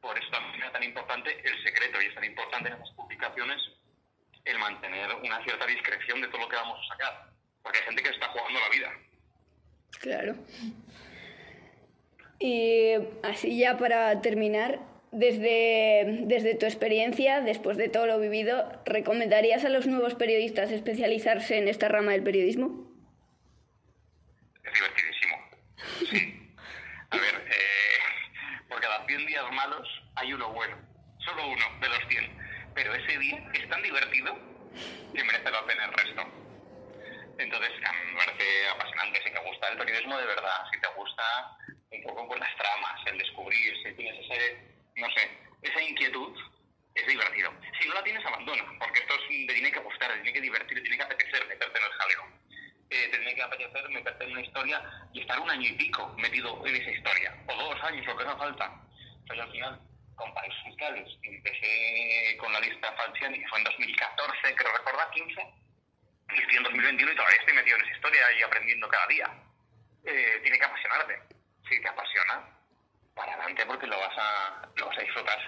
Por 0.00 0.18
eso 0.18 0.28
también 0.30 0.64
es 0.64 0.72
tan 0.72 0.82
importante 0.82 1.40
el 1.42 1.64
secreto 1.64 2.02
y 2.02 2.06
es 2.06 2.14
tan 2.14 2.24
importante 2.24 2.68
en 2.68 2.74
estas 2.74 2.90
publicaciones 2.90 3.62
el 4.44 4.58
mantener 4.58 5.14
una 5.14 5.42
cierta 5.42 5.66
discreción 5.66 6.20
de 6.20 6.28
todo 6.28 6.42
lo 6.42 6.48
que 6.48 6.56
vamos 6.56 6.78
a 6.78 6.92
sacar. 6.92 7.30
Porque 7.62 7.78
hay 7.78 7.84
gente 7.84 8.02
que 8.02 8.10
está 8.10 8.28
jugando 8.28 8.60
la 8.60 8.68
vida. 8.68 8.92
Claro. 10.00 10.34
Y 12.38 12.92
así 13.22 13.58
ya 13.58 13.78
para 13.78 14.20
terminar, 14.20 14.80
Desde, 15.14 16.24
desde 16.26 16.56
tu 16.56 16.66
experiencia, 16.66 17.40
después 17.40 17.76
de 17.76 17.88
todo 17.88 18.06
lo 18.06 18.18
vivido, 18.18 18.82
¿recomendarías 18.84 19.64
a 19.64 19.68
los 19.68 19.86
nuevos 19.86 20.16
periodistas 20.16 20.72
especializarse 20.72 21.56
en 21.56 21.68
esta 21.68 21.88
rama 21.88 22.10
del 22.10 22.24
periodismo? 22.24 22.90
Es 24.64 24.72
divertidísimo. 24.74 25.36
Sí. 26.10 26.50
A 27.10 27.16
ver, 27.16 27.46
eh, 27.46 28.64
por 28.68 28.80
cada 28.80 29.06
100 29.06 29.24
días 29.24 29.44
malos 29.52 29.88
hay 30.16 30.32
uno 30.32 30.52
bueno. 30.52 30.76
Solo 31.24 31.46
uno 31.46 31.64
de 31.80 31.88
los 31.88 32.08
100. 32.08 32.36
Pero 32.74 32.92
ese 32.92 33.16
día 33.18 33.50
es 33.54 33.68
tan 33.68 33.82
divertido 33.84 34.36
que 35.14 35.22
merece 35.22 35.48
la 35.48 35.64
pena 35.64 35.84
el 35.84 35.92
resto. 35.92 36.22
Entonces, 37.38 37.70
me 37.70 38.18
parece 38.18 38.68
apasionante. 38.68 39.22
Si 39.22 39.30
te 39.32 39.40
gusta 39.48 39.68
el 39.68 39.78
periodismo 39.78 40.18
de 40.18 40.26
verdad, 40.26 40.66
si 40.72 40.80
te 40.80 40.88
gusta 40.96 41.22
un 41.92 42.02
poco 42.02 42.26
por 42.26 42.40
las 42.40 42.56
tramas, 42.56 43.00
el 43.06 43.18
descubrir, 43.18 43.74
si 43.84 43.92
tienes 43.94 44.28
ese, 44.28 44.73
no 44.96 45.10
sé, 45.10 45.30
esa 45.62 45.82
inquietud, 45.82 46.36
es 46.94 47.06
divertido. 47.06 47.52
Si 47.80 47.88
no 47.88 47.94
la 47.94 48.04
tienes, 48.04 48.24
abandona, 48.24 48.64
porque 48.78 49.00
esto 49.00 49.14
es, 49.14 49.46
te 49.46 49.54
tiene 49.54 49.72
que 49.72 49.80
gustar, 49.80 50.10
te 50.10 50.20
tiene 50.20 50.32
que 50.32 50.40
divertir, 50.40 50.78
te 50.78 50.82
tiene 50.82 50.96
que 50.96 51.02
apetecer 51.02 51.46
meterte 51.48 51.78
en 51.78 51.84
el 51.84 51.92
jaleo. 51.92 52.22
Eh, 52.90 53.08
te 53.10 53.18
tiene 53.18 53.34
que 53.34 53.42
apetecer 53.42 53.88
meterte 53.90 54.24
en 54.24 54.30
una 54.30 54.40
historia 54.42 55.08
y 55.12 55.20
estar 55.20 55.40
un 55.40 55.50
año 55.50 55.68
y 55.68 55.72
pico 55.72 56.14
metido 56.18 56.64
en 56.66 56.76
esa 56.76 56.90
historia, 56.90 57.34
o 57.48 57.54
dos 57.56 57.82
años, 57.82 58.06
lo 58.06 58.16
que 58.16 58.22
haga 58.22 58.36
falta. 58.36 58.80
O 59.28 59.32
al 59.32 59.50
final, 59.50 59.80
con 60.14 60.32
países 60.34 60.62
fiscales, 60.64 61.08
empecé 61.22 62.36
con 62.38 62.52
la 62.52 62.60
lista 62.60 62.92
Falciani, 62.92 63.40
que 63.40 63.48
fue 63.48 63.58
en 63.58 63.64
2014, 63.64 64.54
creo 64.54 64.72
recordar, 64.76 65.10
15, 65.10 65.40
y 66.30 66.40
estoy 66.40 66.56
en 66.56 66.62
2021 66.62 67.12
y 67.12 67.16
todavía 67.16 67.38
estoy 67.40 67.54
metido 67.54 67.76
en 67.76 67.84
esa 67.84 67.96
historia 67.96 68.32
y 68.38 68.42
aprendiendo 68.42 68.88
cada 68.88 69.06
día. 69.08 69.42
Eh, 70.04 70.40
tiene 70.42 70.58
que 70.58 70.64
apasionarte. 70.64 71.22
Si 71.68 71.80
te 71.80 71.88
apasiona, 71.88 72.53
para 73.14 73.32
adelante 73.34 73.64
porque 73.66 73.86
lo 73.86 73.98
vas 73.98 74.16
a, 74.16 74.68
lo 74.76 74.86
vas 74.86 74.98
a 74.98 75.02
disfrutar. 75.02 75.38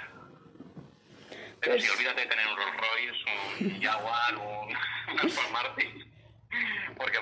Pero 1.61 1.73
pues... 1.73 1.85
si 1.85 1.91
olvídate 1.91 2.21
de 2.21 2.27
tener 2.27 2.47
un 2.47 2.57
Rolls 2.57 2.77
Royce, 2.77 3.65
un 3.65 3.81
Jaguar, 3.83 4.37
un, 4.37 4.77
Aston 5.19 5.53
Martin, 5.53 6.13
porque 6.97 7.19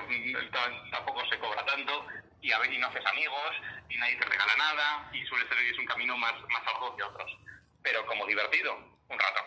tampoco 0.91 1.25
se 1.29 1.39
cobra 1.39 1.65
tanto 1.65 2.05
y, 2.41 2.51
a 2.51 2.57
y 2.65 2.77
no 2.77 2.87
haces 2.87 3.05
amigos 3.05 3.51
y 3.89 3.97
nadie 3.97 4.17
te 4.17 4.25
regala 4.25 4.55
nada 4.57 5.09
y 5.13 5.25
suele 5.25 5.47
ser 5.47 5.57
es 5.59 5.79
un 5.79 5.85
camino 5.85 6.17
más, 6.17 6.33
más 6.49 6.63
arduo 6.73 6.95
que 6.95 7.03
otros. 7.03 7.37
Pero 7.81 8.05
como 8.05 8.25
divertido, 8.25 8.75
un 9.09 9.19
rato. 9.19 9.41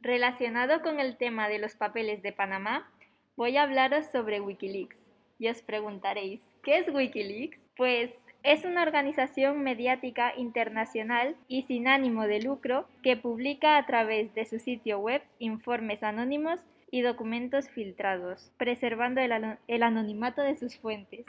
Relacionado 0.00 0.80
con 0.82 0.98
el 0.98 1.16
tema 1.18 1.48
de 1.48 1.58
los 1.58 1.74
papeles 1.74 2.22
de 2.22 2.32
Panamá, 2.32 2.90
voy 3.36 3.56
a 3.56 3.62
hablaros 3.62 4.06
sobre 4.10 4.40
Wikileaks. 4.40 4.96
Y 5.38 5.48
os 5.48 5.62
preguntaréis, 5.62 6.40
¿qué 6.62 6.78
es 6.78 6.88
Wikileaks? 6.88 7.58
Pues 7.76 8.10
es 8.42 8.64
una 8.64 8.82
organización 8.82 9.62
mediática 9.62 10.32
internacional 10.36 11.36
y 11.48 11.62
sin 11.64 11.88
ánimo 11.88 12.26
de 12.26 12.40
lucro 12.40 12.86
que 13.02 13.16
publica 13.16 13.76
a 13.76 13.86
través 13.86 14.34
de 14.34 14.46
su 14.46 14.58
sitio 14.58 14.98
web 14.98 15.22
informes 15.38 16.02
anónimos 16.02 16.60
y 16.90 17.02
documentos 17.02 17.68
filtrados, 17.68 18.50
preservando 18.56 19.20
el, 19.20 19.58
el 19.68 19.82
anonimato 19.82 20.42
de 20.42 20.56
sus 20.56 20.76
fuentes. 20.76 21.24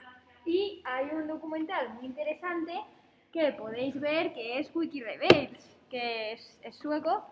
Y 0.45 0.81
hay 0.85 1.07
un 1.13 1.27
documental 1.27 1.93
muy 1.95 2.05
interesante 2.05 2.73
que 3.31 3.51
podéis 3.53 3.99
ver 3.99 4.33
que 4.33 4.59
es 4.59 4.75
WikiReveals, 4.75 5.77
que 5.89 6.33
es, 6.33 6.59
es 6.63 6.75
sueco 6.77 7.25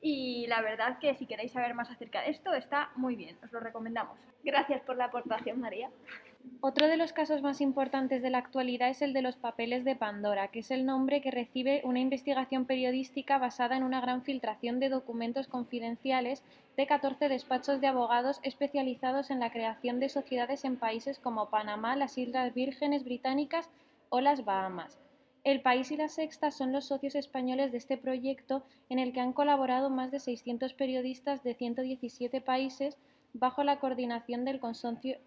y 0.00 0.46
la 0.48 0.60
verdad 0.60 0.98
que 0.98 1.14
si 1.14 1.26
queréis 1.26 1.52
saber 1.52 1.74
más 1.74 1.90
acerca 1.90 2.22
de 2.22 2.30
esto 2.30 2.52
está 2.52 2.90
muy 2.96 3.16
bien, 3.16 3.36
os 3.44 3.52
lo 3.52 3.60
recomendamos. 3.60 4.18
Gracias 4.42 4.82
por 4.82 4.96
la 4.96 5.06
aportación, 5.06 5.60
María. 5.60 5.90
Otro 6.62 6.88
de 6.88 6.98
los 6.98 7.14
casos 7.14 7.40
más 7.40 7.62
importantes 7.62 8.22
de 8.22 8.28
la 8.28 8.36
actualidad 8.36 8.90
es 8.90 9.00
el 9.00 9.14
de 9.14 9.22
los 9.22 9.36
papeles 9.36 9.82
de 9.84 9.96
Pandora, 9.96 10.48
que 10.48 10.58
es 10.58 10.70
el 10.70 10.84
nombre 10.84 11.22
que 11.22 11.30
recibe 11.30 11.80
una 11.84 12.00
investigación 12.00 12.66
periodística 12.66 13.38
basada 13.38 13.78
en 13.78 13.82
una 13.82 14.02
gran 14.02 14.22
filtración 14.22 14.78
de 14.78 14.90
documentos 14.90 15.48
confidenciales 15.48 16.42
de 16.76 16.86
14 16.86 17.30
despachos 17.30 17.80
de 17.80 17.86
abogados 17.86 18.40
especializados 18.42 19.30
en 19.30 19.40
la 19.40 19.50
creación 19.50 20.00
de 20.00 20.10
sociedades 20.10 20.66
en 20.66 20.76
países 20.76 21.18
como 21.18 21.48
Panamá, 21.48 21.96
las 21.96 22.18
Islas 22.18 22.52
Vírgenes 22.52 23.04
Británicas 23.04 23.70
o 24.10 24.20
las 24.20 24.44
Bahamas. 24.44 24.98
El 25.42 25.62
País 25.62 25.90
y 25.90 25.96
la 25.96 26.08
Sexta 26.08 26.50
son 26.50 26.72
los 26.72 26.84
socios 26.84 27.14
españoles 27.14 27.72
de 27.72 27.78
este 27.78 27.96
proyecto 27.96 28.62
en 28.90 28.98
el 28.98 29.14
que 29.14 29.20
han 29.20 29.32
colaborado 29.32 29.88
más 29.88 30.10
de 30.10 30.20
600 30.20 30.74
periodistas 30.74 31.42
de 31.42 31.54
117 31.54 32.42
países 32.42 32.98
bajo 33.32 33.64
la 33.64 33.78
coordinación 33.78 34.44
del 34.44 34.60
Consorcio, 34.60 35.18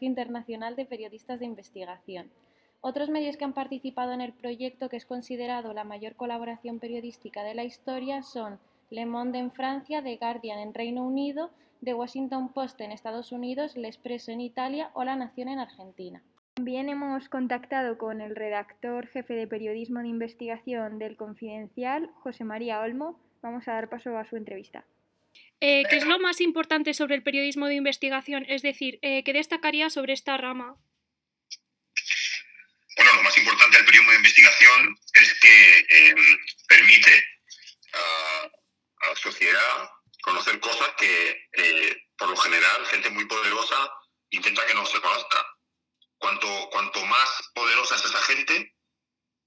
Internacional 0.00 0.76
de 0.76 0.84
Periodistas 0.84 1.40
de 1.40 1.46
Investigación. 1.46 2.30
Otros 2.80 3.10
medios 3.10 3.36
que 3.36 3.44
han 3.44 3.52
participado 3.52 4.12
en 4.12 4.20
el 4.20 4.32
proyecto, 4.32 4.88
que 4.88 4.96
es 4.96 5.06
considerado 5.06 5.72
la 5.72 5.84
mayor 5.84 6.16
colaboración 6.16 6.80
periodística 6.80 7.44
de 7.44 7.54
la 7.54 7.64
historia, 7.64 8.22
son 8.22 8.58
Le 8.90 9.06
Monde 9.06 9.38
en 9.38 9.52
Francia, 9.52 10.02
The 10.02 10.16
Guardian 10.16 10.58
en 10.58 10.74
Reino 10.74 11.04
Unido, 11.04 11.50
The 11.84 11.94
Washington 11.94 12.52
Post 12.52 12.80
en 12.80 12.92
Estados 12.92 13.32
Unidos, 13.32 13.76
El 13.76 13.84
Expreso 13.84 14.32
en 14.32 14.40
Italia 14.40 14.90
o 14.94 15.04
La 15.04 15.16
Nación 15.16 15.48
en 15.48 15.58
Argentina. 15.58 16.22
También 16.54 16.88
hemos 16.88 17.28
contactado 17.28 17.96
con 17.96 18.20
el 18.20 18.36
redactor 18.36 19.06
jefe 19.06 19.34
de 19.34 19.46
periodismo 19.46 20.00
de 20.00 20.08
investigación 20.08 20.98
del 20.98 21.16
Confidencial, 21.16 22.10
José 22.16 22.44
María 22.44 22.80
Olmo. 22.80 23.18
Vamos 23.40 23.66
a 23.68 23.72
dar 23.72 23.88
paso 23.88 24.16
a 24.18 24.24
su 24.24 24.36
entrevista. 24.36 24.84
Eh, 25.64 25.84
¿Qué 25.88 25.98
es 25.98 26.04
lo 26.04 26.18
más 26.18 26.40
importante 26.40 26.92
sobre 26.92 27.14
el 27.14 27.22
periodismo 27.22 27.68
de 27.68 27.74
investigación? 27.74 28.44
Es 28.48 28.62
decir, 28.62 28.98
eh, 29.00 29.22
¿qué 29.22 29.32
destacaría 29.32 29.90
sobre 29.90 30.12
esta 30.12 30.36
rama? 30.36 30.74
Bueno, 32.96 33.14
lo 33.14 33.22
más 33.22 33.38
importante 33.38 33.76
del 33.76 33.86
periodismo 33.86 34.10
de 34.10 34.18
investigación 34.18 34.98
es 35.14 35.40
que 35.40 35.78
eh, 35.78 36.14
permite 36.66 37.28
a, 37.92 38.50
a, 39.02 39.08
la 39.08 39.14
sociedad 39.14 39.88
conocer 40.22 40.58
cosas 40.58 40.88
que, 40.98 41.46
por 42.18 42.30
lo 42.30 42.36
general, 42.36 42.84
gente 42.86 43.10
muy 43.10 43.24
poderosa 43.26 43.88
intenta 44.30 44.66
que 44.66 44.74
no 44.74 44.84
se 44.84 45.00
conozca 45.00 45.46
cuanto, 46.18 46.70
cuanto 46.70 47.06
más 47.06 47.50
poderosa 47.54 47.94
es 47.94 48.04
esa 48.04 48.20
gente, 48.22 48.74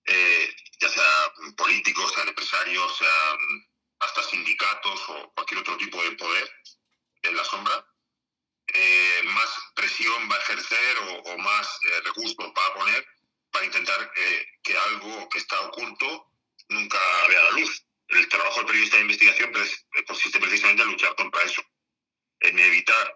eh, 0.05 0.55
ya 0.79 0.87
sea 0.87 1.33
políticos, 1.57 2.13
sean 2.13 2.29
empresarios, 2.29 2.97
sean 2.97 3.37
hasta 3.99 4.23
sindicatos 4.23 5.09
o 5.09 5.31
cualquier 5.33 5.61
otro 5.61 5.77
tipo 5.77 6.01
de 6.03 6.11
poder 6.11 6.51
en 7.23 7.35
la 7.35 7.43
sombra, 7.43 7.85
eh, 8.67 9.21
más 9.25 9.49
presión 9.75 10.29
va 10.29 10.35
a 10.35 10.39
ejercer 10.39 10.97
o, 11.25 11.37
más 11.37 11.79
eh, 11.85 12.01
recursos 12.05 12.35
va 12.37 12.65
a 12.65 12.73
poner 12.73 13.07
para 13.51 13.65
intentar 13.65 14.11
que 14.63 14.77
algo 14.77 15.29
que 15.29 15.37
está 15.37 15.59
oculto 15.61 16.31
nunca 16.69 16.99
vea 17.29 17.43
la 17.43 17.51
luz. 17.51 17.85
El 18.07 18.27
trabajo 18.29 18.57
del 18.57 18.67
periodista 18.67 18.97
de 18.97 19.03
investigación 19.03 19.51
pues, 19.51 19.85
consiste 20.05 20.39
precisamente 20.39 20.83
en 20.83 20.89
luchar 20.89 21.15
contra 21.15 21.41
eso, 21.43 21.63
en 22.41 22.59
evitar 22.59 23.13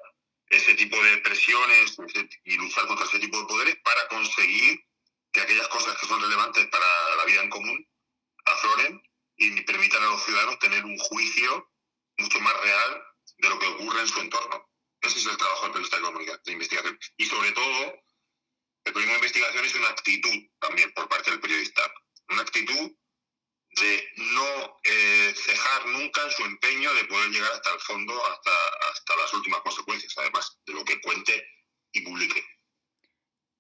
ese 0.50 0.74
tipo 0.76 1.02
de 1.04 1.18
presiones 1.18 1.96
y 2.44 2.56
luchar 2.56 2.88
contra 2.88 3.06
ese 3.06 3.20
tipo 3.20 3.40
de 3.40 3.46
poderes 3.46 3.76
para 3.84 4.08
conseguir 4.08 4.84
que 5.32 5.42
aquellas 5.42 5.68
cosas 5.68 5.96
que 5.98 6.08
son 6.08 6.22
relevantes 6.22 6.68
para 6.68 7.16
la 7.18 7.26
vida 7.26 7.44
en 7.44 7.50
común 7.50 7.88
afloren 8.46 9.09
y 9.40 9.62
permitan 9.62 10.04
a 10.04 10.08
los 10.08 10.24
ciudadanos 10.24 10.60
tener 10.60 10.84
un 10.86 10.98
juicio 10.98 11.72
mucho 12.18 12.40
más 12.42 12.54
real 12.62 13.04
de 13.38 13.50
lo 13.50 13.58
que 13.58 13.68
ocurre 13.68 14.02
en 14.02 14.08
su 14.08 14.20
entorno. 14.20 14.70
Ese 15.02 15.20
es 15.20 15.26
el 15.26 15.38
trabajo 15.38 15.70
del 15.70 15.72
periodista 15.74 16.42
de 16.44 16.52
investigación. 16.52 17.00
Y 17.18 17.26
sobre 17.26 17.52
todo, 17.54 17.86
el 18.84 18.94
periodismo 18.94 19.14
de 19.14 19.20
investigación 19.20 19.66
es 19.66 19.76
una 19.76 19.90
actitud 19.90 20.36
también 20.60 20.94
por 20.94 21.08
parte 21.08 21.32
del 21.32 21.40
periodista. 21.40 21.82
Una 22.30 22.42
actitud 22.42 22.92
de 23.72 24.12
no 24.18 24.80
eh, 24.84 25.34
cejar 25.36 25.86
nunca 25.88 26.22
en 26.22 26.32
su 26.32 26.44
empeño 26.44 26.94
de 26.94 27.06
poder 27.06 27.30
llegar 27.30 27.54
hasta 27.54 27.74
el 27.74 27.80
fondo, 27.80 28.26
hasta, 28.26 28.52
hasta 28.92 29.16
las 29.16 29.34
últimas 29.34 29.62
consecuencias, 29.62 30.14
además 30.18 30.60
de 30.66 30.74
lo 30.74 30.84
que 30.84 31.00
cuente 31.00 31.48
y 31.94 32.02
publique. 32.02 32.46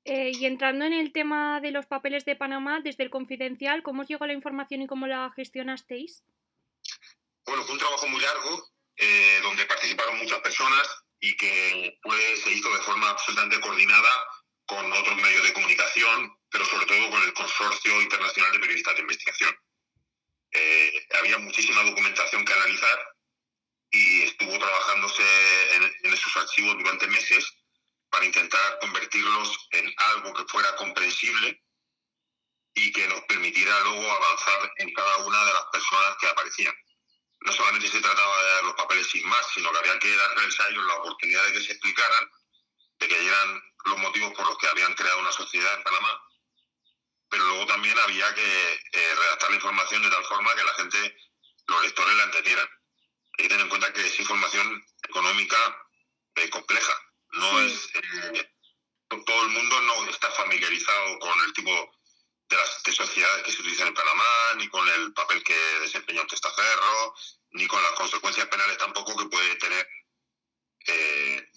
Eh, 0.05 0.31
y 0.33 0.45
entrando 0.45 0.85
en 0.85 0.93
el 0.93 1.11
tema 1.11 1.59
de 1.61 1.71
los 1.71 1.85
papeles 1.85 2.25
de 2.25 2.35
Panamá, 2.35 2.79
desde 2.83 3.03
el 3.03 3.09
confidencial, 3.09 3.83
¿cómo 3.83 4.03
os 4.03 4.07
llegó 4.07 4.25
la 4.25 4.33
información 4.33 4.81
y 4.81 4.87
cómo 4.87 5.07
la 5.07 5.31
gestionasteis? 5.35 6.23
Bueno, 7.45 7.63
fue 7.63 7.73
un 7.73 7.79
trabajo 7.79 8.07
muy 8.07 8.21
largo, 8.21 8.69
eh, 8.95 9.39
donde 9.43 9.65
participaron 9.65 10.17
muchas 10.17 10.39
personas 10.39 10.87
y 11.19 11.35
que 11.35 11.99
pues, 12.01 12.41
se 12.41 12.51
hizo 12.51 12.73
de 12.73 12.81
forma 12.81 13.09
absolutamente 13.09 13.59
coordinada 13.59 14.09
con 14.65 14.91
otros 14.91 15.15
medios 15.17 15.43
de 15.43 15.53
comunicación, 15.53 16.37
pero 16.49 16.63
sobre 16.65 16.85
todo 16.85 17.09
con 17.09 17.23
el 17.23 17.33
Consorcio 17.33 18.01
Internacional 18.01 18.51
de 18.53 18.59
Periodistas 18.59 18.95
de 18.95 19.01
Investigación. 19.01 19.55
Eh, 20.51 21.07
había 21.19 21.37
muchísima 21.39 21.83
documentación 21.83 22.45
que 22.45 22.53
analizar 22.53 22.99
y 23.91 24.21
estuvo 24.23 24.57
trabajándose 24.57 25.23
en, 25.75 26.13
esos 26.13 26.35
archivos 26.37 26.77
durante 26.77 27.07
meses 27.07 27.51
para 28.09 28.25
intentar 28.25 28.79
convertirlos 28.79 29.67
en 29.71 29.93
algo 29.97 30.33
que 30.33 30.45
fuera 30.45 30.75
comprensible 30.75 31.63
y 32.73 32.91
que 32.91 33.07
nos 33.07 33.21
permitiera 33.21 33.79
luego 33.81 34.11
avanzar 34.11 34.71
en 34.77 34.93
cada 34.93 35.17
una 35.17 35.45
de 35.45 35.53
las 35.53 35.65
personas 35.71 36.15
que 36.19 36.27
aparecían. 36.27 36.75
No 37.41 37.53
solamente 37.53 37.89
se 37.89 38.01
trataba 38.01 38.43
de 38.43 38.49
dar 38.49 38.63
los 38.65 38.73
papeles 38.75 39.07
sin 39.07 39.27
más, 39.27 39.45
sino 39.53 39.71
que 39.71 39.79
había 39.79 39.99
que 39.99 40.15
darles 40.15 40.59
a 40.59 40.69
ellos 40.69 40.85
la 40.85 40.95
oportunidad 40.95 41.45
de 41.45 41.53
que 41.53 41.61
se 41.61 41.71
explicaran, 41.71 42.31
de 42.99 43.07
que 43.07 43.19
dieran 43.19 43.63
los 43.85 43.97
motivos 43.97 44.33
por 44.33 44.45
los 44.45 44.57
que 44.57 44.67
habían 44.67 44.93
creado 44.93 45.19
una 45.19 45.31
sociedad 45.31 45.73
en 45.75 45.83
Panamá, 45.83 46.21
pero 47.29 47.45
luego 47.45 47.65
también 47.67 47.97
había 47.99 48.33
que 48.33 48.73
eh, 48.73 49.15
redactar 49.15 49.49
la 49.51 49.55
información 49.55 50.01
de 50.01 50.09
tal 50.09 50.25
forma 50.25 50.55
que 50.55 50.63
la 50.63 50.73
gente, 50.73 51.17
los 51.67 51.83
lectores 51.83 52.15
la 52.15 52.23
entendieran. 52.23 52.67
Hay 53.37 53.43
que 53.43 53.49
tener 53.49 53.63
en 53.63 53.69
cuenta 53.69 53.93
que 53.93 54.05
es 54.05 54.19
información 54.19 54.85
económica 55.03 55.57
compleja. 56.47 56.93
No 57.31 57.59
es 57.62 57.89
eh, 57.95 58.51
todo 59.09 59.43
el 59.43 59.50
mundo 59.50 59.81
no 59.81 60.09
está 60.09 60.29
familiarizado 60.31 61.19
con 61.19 61.33
el 61.45 61.53
tipo 61.53 61.71
de 62.50 62.55
las 62.55 62.83
de 62.83 62.91
sociedades 62.91 63.43
que 63.43 63.51
se 63.51 63.62
utilizan 63.62 63.88
en 63.89 63.93
Panamá, 63.93 64.24
ni 64.57 64.67
con 64.69 64.88
el 64.88 65.13
papel 65.13 65.43
que 65.43 65.55
desempeña 65.81 66.21
un 66.21 66.27
testaferro, 66.27 67.13
ni 67.51 67.67
con 67.67 67.81
las 67.81 67.91
consecuencias 67.93 68.48
penales 68.48 68.77
tampoco 68.77 69.15
que 69.15 69.29
puede 69.29 69.55
tener 69.55 69.88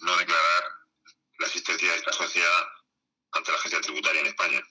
no 0.01 0.17
declarar 0.17 0.63
la 1.39 1.47
existencia 1.47 1.91
de 1.91 1.97
esta 1.97 2.13
sociedad 2.13 2.63
ante 3.31 3.51
la 3.51 3.57
agencia 3.57 3.81
tributaria 3.81 4.21
en 4.21 4.27
España. 4.27 4.61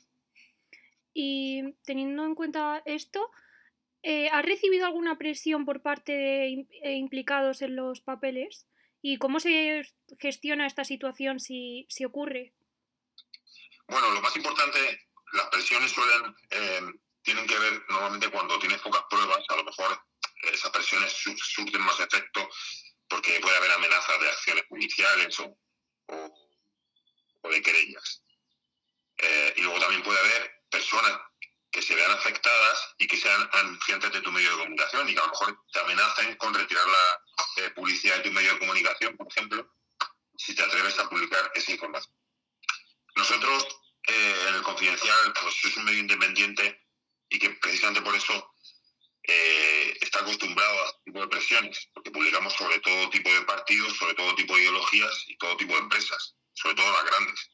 Y 1.14 1.74
teniendo 1.84 2.24
en 2.24 2.34
cuenta 2.34 2.82
esto, 2.86 3.30
eh, 4.02 4.28
¿has 4.30 4.44
recibido 4.44 4.86
alguna 4.86 5.18
presión 5.18 5.64
por 5.64 5.82
parte 5.82 6.12
de 6.12 6.66
eh, 6.82 6.92
implicados 6.94 7.62
en 7.62 7.76
los 7.76 8.00
papeles? 8.00 8.66
¿Y 9.02 9.18
cómo 9.18 9.40
se 9.40 9.82
gestiona 10.20 10.66
esta 10.66 10.84
situación 10.84 11.40
si, 11.40 11.86
si 11.90 12.04
ocurre? 12.04 12.54
Bueno, 13.88 14.10
lo 14.12 14.22
más 14.22 14.34
importante, 14.36 15.08
las 15.32 15.46
presiones 15.48 15.90
suelen, 15.90 16.36
eh, 16.50 16.80
tienen 17.22 17.46
que 17.48 17.58
ver 17.58 17.82
normalmente 17.88 18.30
cuando 18.30 18.58
tienes 18.60 18.80
pocas 18.80 19.02
pruebas, 19.10 19.44
a 19.48 19.56
lo 19.56 19.64
mejor 19.64 20.00
esas 20.52 20.70
presiones 20.70 21.12
surten 21.12 21.80
más 21.82 21.98
efecto 21.98 22.48
porque 23.08 23.40
puede 23.40 23.56
haber 23.56 23.72
amenazas 23.72 24.20
de 24.20 24.28
acciones 24.28 24.64
judiciales 24.68 25.40
o, 25.40 25.58
o, 26.06 27.48
de 27.50 27.60
querellas. 27.60 28.22
y 29.56 29.60
luego 29.62 29.80
también 29.80 30.02
puede 30.02 30.18
haber 30.18 30.62
personas 30.70 31.20
que 31.70 31.82
se 31.82 31.94
vean 31.94 32.10
afectadas 32.12 32.94
y 32.98 33.06
que 33.06 33.16
sean 33.16 33.48
anunciantes 33.52 34.12
de 34.12 34.20
tu 34.20 34.30
medio 34.30 34.50
de 34.50 34.56
comunicación 34.58 35.08
y 35.08 35.14
que 35.14 35.20
a 35.20 35.24
lo 35.24 35.30
mejor 35.30 35.58
te 35.72 35.80
amenacen 35.80 36.36
con 36.36 36.54
retirar 36.54 36.86
la 36.86 37.21
eh, 37.56 37.70
publicidad 37.70 38.16
de 38.16 38.22
tu 38.22 38.32
medio 38.32 38.52
de 38.52 38.58
comunicación, 38.58 39.16
por 39.16 39.28
ejemplo, 39.28 39.74
si 40.36 40.54
te 40.54 40.62
atreves 40.62 40.98
a 40.98 41.08
publicar 41.08 41.50
esa 41.54 41.72
información. 41.72 42.14
Nosotros, 43.16 43.66
eh, 44.08 44.44
en 44.48 44.54
el 44.54 44.62
Confidencial, 44.62 45.32
pues 45.40 45.64
es 45.64 45.76
un 45.76 45.84
medio 45.84 46.00
independiente 46.00 46.80
y 47.28 47.38
que 47.38 47.50
precisamente 47.50 48.02
por 48.02 48.14
eso 48.14 48.54
eh, 49.24 49.96
está 50.00 50.20
acostumbrado 50.20 50.82
a 50.82 50.86
este 50.86 50.98
tipo 51.04 51.20
de 51.20 51.28
presiones, 51.28 51.88
porque 51.94 52.10
publicamos 52.10 52.52
sobre 52.54 52.80
todo 52.80 53.10
tipo 53.10 53.32
de 53.32 53.42
partidos, 53.42 53.96
sobre 53.96 54.14
todo 54.14 54.34
tipo 54.34 54.54
de 54.54 54.62
ideologías 54.62 55.24
y 55.28 55.36
todo 55.38 55.56
tipo 55.56 55.74
de 55.74 55.80
empresas, 55.80 56.34
sobre 56.54 56.74
todo 56.74 56.90
las 56.90 57.04
grandes. 57.04 57.50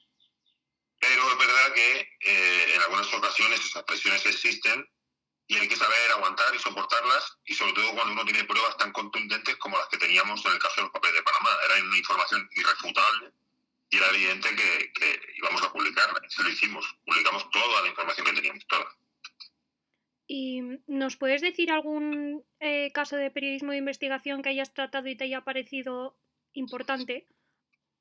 Pero 1.01 1.31
es 1.31 1.39
verdad 1.39 1.75
que 1.75 2.01
eh, 2.21 2.75
en 2.75 2.81
algunas 2.83 3.13
ocasiones 3.13 3.61
esas 3.61 3.85
presiones 3.85 4.25
existen 4.27 4.85
y 5.49 5.57
hay 5.57 5.67
que 5.67 5.77
saber 5.77 6.11
aguantar 6.13 6.55
y 6.55 6.59
soportarlas, 6.59 7.39
y 7.47 7.55
sobre 7.55 7.73
todo 7.73 7.95
cuando 7.95 8.13
uno 8.13 8.25
tiene 8.25 8.45
pruebas 8.45 8.77
tan 8.77 8.93
contundentes 8.93 9.57
como 9.57 9.79
las 9.79 9.89
que 9.89 9.97
teníamos 9.97 10.45
en 10.45 10.53
el 10.53 10.59
caso 10.59 10.77
de 10.77 10.83
los 10.83 10.93
papeles 10.93 11.17
de 11.17 11.23
Panamá. 11.23 11.51
Era 11.65 11.85
una 11.85 11.97
información 11.97 12.49
irrefutable 12.53 13.33
y 13.91 13.97
era 13.97 14.09
evidente 14.11 14.55
que, 14.55 15.21
íbamos 15.39 15.63
a 15.63 15.73
publicarla. 15.73 16.21
Se 16.29 16.43
lo 16.43 16.51
hicimos, 16.51 16.95
publicamos 17.07 17.51
toda 17.51 17.81
la 17.81 17.89
información 17.89 18.27
que 18.27 18.33
teníamos, 18.35 18.67
toda. 18.67 18.87
¿Y 20.27 20.61
nos 20.87 21.17
puedes 21.17 21.41
decir 21.41 21.73
algún 21.73 22.45
eh, 22.61 22.93
caso 22.93 23.17
de 23.17 23.31
periodismo 23.31 23.73
de 23.73 23.79
investigación 23.79 24.43
que 24.43 24.51
hayas 24.51 24.75
tratado 24.75 25.09
y 25.09 25.17
te 25.17 25.25
haya 25.25 25.41
parecido 25.41 26.19
importante? 26.53 27.27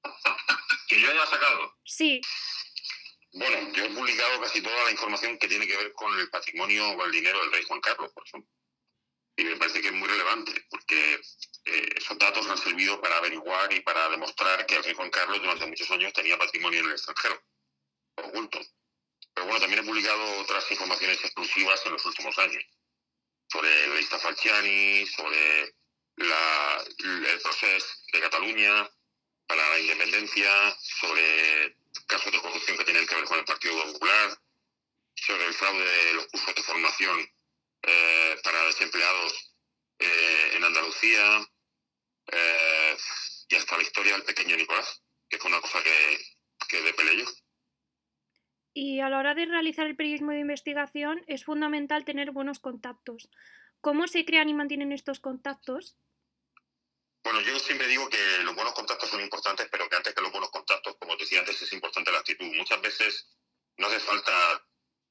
¿Que 0.90 1.00
yo 1.00 1.10
haya 1.10 1.26
sacado? 1.26 1.78
Sí. 1.86 2.20
Bueno, 3.38 3.72
yo 3.72 3.86
he 3.86 3.90
publicado 3.92 4.42
casi 4.42 4.64
toda 4.64 4.84
la 4.86 4.92
información 4.92 5.38
que 5.38 5.48
tiene 5.48 5.68
que 5.68 5.78
ver 5.78 5.94
con 5.94 6.12
el 6.20 6.28
patrimonio 6.30 6.90
o 6.90 7.06
el 7.06 7.12
dinero 7.12 7.40
del 7.40 7.52
rey 7.52 7.64
Juan 7.66 7.80
Carlos, 7.82 8.12
por 8.12 8.26
ejemplo. 8.26 8.52
Y 9.36 9.44
me 9.44 9.56
parece 9.58 9.80
que 9.80 9.90
es 9.90 9.94
muy 9.94 10.08
relevante, 10.08 10.66
porque 10.72 11.22
eh, 11.66 11.90
esos 11.96 12.18
datos 12.18 12.48
han 12.48 12.58
servido 12.58 13.00
para 13.00 13.18
averiguar 13.18 13.72
y 13.72 13.82
para 13.82 14.10
demostrar 14.10 14.66
que 14.66 14.78
el 14.78 14.84
rey 14.84 14.96
Juan 14.96 15.12
Carlos 15.12 15.40
durante 15.40 15.68
muchos 15.68 15.92
años 15.92 16.14
tenía 16.14 16.36
patrimonio 16.36 16.80
en 16.80 16.86
el 16.88 16.92
extranjero, 16.94 17.44
oculto. 18.16 18.60
Pero 19.36 19.46
bueno, 19.46 19.62
también 19.62 19.84
he 19.84 19.88
publicado 19.88 20.40
otras 20.40 20.72
informaciones 20.72 21.24
exclusivas 21.24 21.86
en 21.86 21.92
los 21.92 22.06
últimos 22.08 22.40
años, 22.40 22.64
sobre 23.52 23.84
el 23.84 23.92
rey 23.92 24.04
Falciani, 24.06 25.06
sobre 25.06 25.62
el 26.18 27.40
proceso 27.44 27.88
de 28.14 28.20
Cataluña 28.20 28.90
para 29.46 29.70
la 29.70 29.80
independencia, 29.80 30.76
sobre 30.82 31.78
casos 32.06 32.32
de 32.32 32.40
corrupción 32.40 32.78
que 32.78 32.84
tienen 32.86 33.06
que 33.06 33.16
ver 33.16 33.26
con 33.26 33.40
el 33.40 33.46
Partido 33.46 33.84
Popular, 33.94 34.38
sobre 35.16 35.46
el 35.46 35.54
fraude 35.54 35.84
de 35.84 36.14
los 36.14 36.28
cursos 36.28 36.56
de 36.56 36.64
formación 36.64 37.20
eh, 37.84 38.36
para 38.44 38.66
desempleados 38.66 39.56
eh, 40.00 40.52
en 40.56 40.64
Andalucía, 40.64 41.48
eh, 42.32 42.98
y 43.50 43.56
hasta 43.56 43.78
la 43.78 43.84
historia 43.84 44.14
del 44.14 44.24
pequeño 44.24 44.56
Nicolás, 44.56 45.02
que 45.30 45.38
fue 45.38 45.50
una 45.50 45.62
cosa 45.62 45.82
que, 45.84 46.20
que 46.68 46.82
depelé 46.82 47.18
yo. 47.18 47.26
Y 48.74 49.00
a 49.00 49.10
la 49.10 49.18
hora 49.18 49.34
de 49.34 49.46
realizar 49.46 49.88
el 49.88 49.96
periodismo 49.96 50.32
de 50.32 50.40
investigación 50.40 51.24
es 51.28 51.44
fundamental 51.46 52.06
tener 52.06 52.32
buenos 52.32 52.60
contactos. 52.60 53.30
¿Cómo 53.82 54.08
se 54.08 54.26
crean 54.26 54.50
y 54.50 54.54
mantienen 54.54 54.92
estos 54.92 55.20
contactos? 55.20 55.98
Bueno, 57.28 57.42
yo 57.42 57.60
siempre 57.60 57.90
digo 57.90 58.08
que 58.08 58.18
los 58.44 58.56
buenos 58.56 58.74
contactos 58.74 59.10
son 59.10 59.20
importantes, 59.20 59.68
pero 59.70 59.90
que 59.90 59.98
antes 59.98 60.16
que 60.16 60.22
los 60.22 60.32
buenos 60.32 60.50
contactos, 60.50 60.96
como 60.98 61.18
decía 61.18 61.40
antes, 61.40 61.62
es 61.62 61.74
importante 61.74 62.10
la 62.10 62.20
actitud. 62.20 62.46
Muchas 62.54 62.80
veces 62.80 63.28
no 63.76 63.88
hace 63.88 64.00
falta 64.00 64.66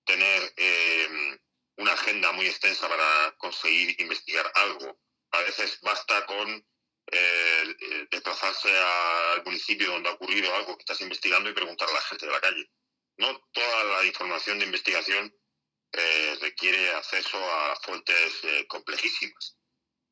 tener 0.07 0.55
eh, 0.57 1.39
una 1.77 1.93
agenda 1.93 2.33
muy 2.33 2.47
extensa 2.47 2.89
para 2.89 3.37
conseguir 3.37 4.01
investigar 4.01 4.51
algo. 4.55 4.99
A 5.33 5.43
veces 5.43 5.79
basta 5.83 6.25
con 6.25 6.49
eh, 6.49 7.77
eh, 7.81 8.09
desplazarse 8.11 8.75
al 8.75 9.45
municipio 9.45 9.89
donde 9.89 10.09
ha 10.09 10.15
ocurrido 10.15 10.55
algo 10.55 10.75
que 10.75 10.85
estás 10.85 11.03
investigando 11.03 11.51
y 11.51 11.53
preguntar 11.53 11.91
a 11.91 11.93
la 11.93 12.01
gente 12.01 12.25
de 12.25 12.33
la 12.33 12.41
calle. 12.41 12.71
No 13.19 13.39
toda 13.53 13.85
la 13.85 14.05
información 14.07 14.59
de 14.59 14.65
investigación 14.65 15.37
requiere 16.41 16.93
acceso 16.93 17.37
a 17.37 17.77
fuentes 17.77 18.41
complejísimas 18.69 19.57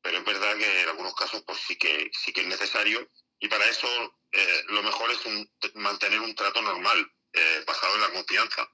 pero 0.05 0.19
es 0.19 0.23
verdad 0.23 0.55
que 0.55 0.81
en 0.83 0.89
algunos 0.89 1.15
casos 1.15 1.41
pues 1.47 1.57
sí 1.67 1.75
que 1.77 2.11
sí 2.13 2.31
que 2.31 2.41
es 2.41 2.47
necesario. 2.47 3.09
Y 3.39 3.47
para 3.47 3.65
eso 3.65 3.87
eh, 4.31 4.63
lo 4.67 4.83
mejor 4.83 5.09
es 5.09 5.73
mantener 5.73 6.19
un 6.19 6.35
trato 6.35 6.61
normal 6.61 7.11
eh, 7.33 7.63
basado 7.65 7.95
en 7.95 8.01
la 8.01 8.11
confianza. 8.11 8.69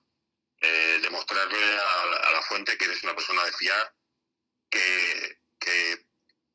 Eh, 0.60 1.00
demostrarle 1.02 1.78
a, 1.80 2.32
la 2.34 2.42
fuente 2.42 2.78
que 2.78 2.84
eres 2.84 3.02
una 3.04 3.16
persona 3.16 3.46
de 3.46 3.54
fiar 3.54 3.96
que, 4.70 5.40
que 5.58 6.06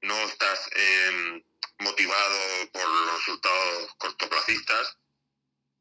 no 0.02 0.14
estás 0.26 0.68
em, 0.72 1.42
motivado 1.78 2.70
por 2.70 2.86
los 2.86 3.14
resultados 3.14 3.94
cortoplacistas 3.96 4.98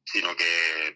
sino 0.05 0.35
que 0.35 0.95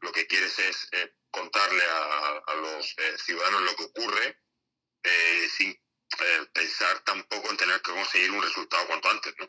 lo 0.00 0.12
que 0.12 0.26
quieres 0.26 0.58
es 0.58 0.88
contarle 1.30 1.84
a, 1.84 2.42
a 2.46 2.54
los 2.54 2.96
ciudadanos 3.18 3.62
lo 3.62 3.76
que 3.76 3.84
ocurre 3.84 4.40
sin 5.56 5.78
pensar 6.66 6.98
tampoco 7.04 7.48
en 7.50 7.56
tener 7.56 7.80
que 7.80 7.92
conseguir 7.92 8.30
un 8.32 8.42
resultado 8.42 8.86
cuanto 8.88 9.08
antes, 9.08 9.34
¿no? 9.38 9.48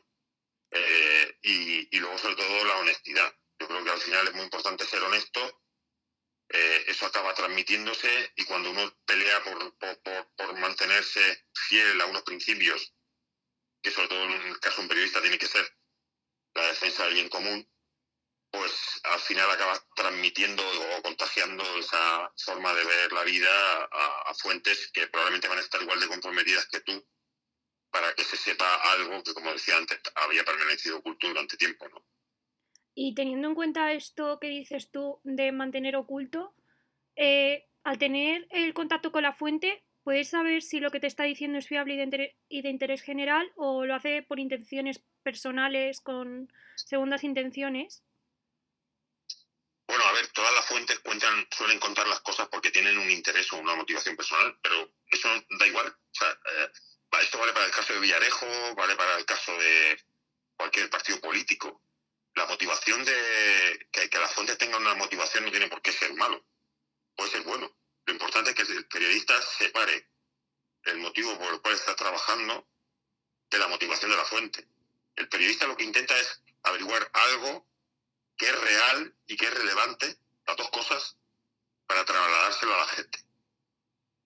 Eh, 0.70 1.38
y, 1.42 2.00
luego, 2.00 2.18
sobre 2.18 2.36
todo, 2.36 2.66
la 2.66 2.78
honestidad. 2.78 3.34
Yo 3.60 3.68
creo 3.68 3.84
que 3.84 3.90
al 3.90 4.00
final 4.00 4.28
es 4.28 4.34
muy 4.36 4.44
importante 4.44 4.86
ser 4.86 5.02
honesto. 5.02 5.64
Eh, 6.50 6.86
eso 6.88 7.08
acaba 7.08 7.34
transmitiéndose 7.34 8.32
y 8.36 8.46
cuando 8.46 8.70
uno 8.70 8.96
pelea 9.06 9.44
por, 9.44 9.78
por, 9.78 10.02
por, 10.36 10.60
mantenerse 10.60 11.46
fiel 11.54 12.00
a 12.00 12.06
unos 12.06 12.22
principios, 12.22 12.94
que 13.82 13.92
sobre 13.92 14.08
todo 14.10 14.24
en 14.24 14.32
el 14.32 14.60
caso 14.60 14.78
de 14.78 14.82
un 14.84 14.88
periodista 14.88 15.22
tiene 15.22 15.40
que 15.40 15.48
ser 15.48 15.70
la 16.54 16.68
defensa 16.68 17.06
del 17.06 17.16
bien 17.16 17.30
común, 17.30 17.68
pues 18.52 19.02
al 19.04 19.20
final 19.20 19.50
acabas 19.52 19.86
transmitiendo 19.96 20.64
o 20.64 21.02
contagiando 21.02 21.64
esa 21.78 22.32
forma 22.46 22.74
de 22.74 22.86
ver 22.86 23.12
la 23.12 23.24
vida 23.24 23.50
a, 23.92 24.34
fuentes 24.36 24.90
que 24.94 25.08
probablemente 25.08 25.48
van 25.48 25.58
a 25.58 25.62
estar 25.62 25.82
igual 25.82 26.00
de 26.00 26.08
comprometidas 26.08 26.68
que 26.68 26.82
tú 26.82 27.06
para 27.90 28.14
que 28.14 28.24
se 28.24 28.38
sepa 28.38 28.76
algo 28.94 29.24
que, 29.24 29.34
como 29.34 29.52
decía 29.52 29.78
antes, 29.78 30.00
había 30.16 30.44
permanecido 30.44 30.98
oculto 30.98 31.28
durante 31.28 31.58
tiempo, 31.58 31.88
¿no? 31.90 32.04
Y 32.94 33.16
teniendo 33.16 33.48
en 33.48 33.56
cuenta 33.56 33.94
esto 33.94 34.40
que 34.40 34.48
dices 34.48 34.92
tú 34.92 35.20
de 35.24 35.52
mantener 35.52 35.96
oculto, 35.96 36.54
eh, 37.16 37.68
al 37.84 37.98
tener 37.98 38.48
el 38.50 38.74
contacto 38.74 39.12
con 39.12 39.24
la 39.24 39.34
fuente, 39.34 39.84
¿puedes 40.04 40.30
saber 40.30 40.62
si 40.62 40.80
lo 40.80 40.92
que 40.92 41.00
te 41.00 41.08
está 41.08 41.24
diciendo 41.24 41.58
es 41.58 41.68
fiable 41.68 41.94
y 42.50 42.62
de, 42.62 42.70
interés 42.70 43.02
general 43.02 43.52
o 43.56 43.86
lo 43.86 43.96
hace 43.96 44.24
por 44.24 44.40
intenciones 44.40 45.04
personales, 45.24 46.02
con 46.02 46.52
segundas 46.76 47.24
intenciones? 47.24 48.04
Todas 50.34 50.54
las 50.54 50.66
fuentes 50.66 51.00
cuentan, 51.00 51.48
suelen 51.52 51.80
contar 51.80 52.08
las 52.08 52.22
cosas 52.22 52.48
porque 52.50 52.72
tienen 52.72 52.98
un 52.98 53.10
interés 53.10 53.52
o 53.54 53.58
una 53.58 53.76
motivación 53.76 54.16
personal, 54.16 54.58
pero 54.62 54.94
eso 55.10 55.30
da 55.60 55.68
igual. 55.68 55.96
Eh, 56.22 56.72
esto 57.22 57.38
vale 57.40 57.54
para 57.54 57.66
el 57.66 57.72
caso 57.72 57.94
de 57.94 58.00
Villarejo, 58.00 58.48
vale 58.76 58.96
para 58.96 59.18
el 59.18 59.26
caso 59.26 59.52
de 59.58 60.04
cualquier 60.56 60.90
partido 60.90 61.20
político. 61.20 61.82
La 62.36 62.46
motivación 62.46 63.04
de 63.04 63.88
que, 63.92 64.10
que 64.10 64.20
las 64.20 64.34
fuentes 64.34 64.58
tengan 64.58 64.82
una 64.82 64.94
motivación 64.94 65.46
no 65.46 65.52
tiene 65.52 65.68
por 65.68 65.82
qué 65.82 65.92
ser 65.92 66.14
malo, 66.14 66.46
puede 67.16 67.32
ser 67.32 67.42
bueno. 67.42 67.76
Lo 68.06 68.14
importante 68.14 68.54
periodista 68.90 69.42
separe 69.42 70.10
el 70.84 70.98
motivo 71.00 71.38
por 71.38 71.54
el 71.54 71.62
cual 71.62 71.76
está 71.76 71.96
trabajando 71.96 72.68
de 73.50 73.58
la 73.58 73.68
motivación 73.68 74.12
de 74.12 74.18
la 74.18 74.26
fuente. 74.26 74.68
El 75.16 75.28
periodista 75.30 75.68
lo 75.68 75.76
que 75.76 75.84
intenta 75.84 76.18
es 76.18 76.42
averiguar 76.64 77.10
algo 77.14 77.68
que 78.38 78.48
es 78.48 78.60
real 78.60 79.16
y 79.26 79.36
que 79.36 79.46
es 79.46 79.54
relevante, 79.54 80.18
las 80.46 80.58
dos 80.58 80.70
cosas, 80.70 81.18
para 81.88 82.06
trasladárselo 82.06 82.76
a 82.76 82.80
la 82.80 82.88
gente. 82.88 83.20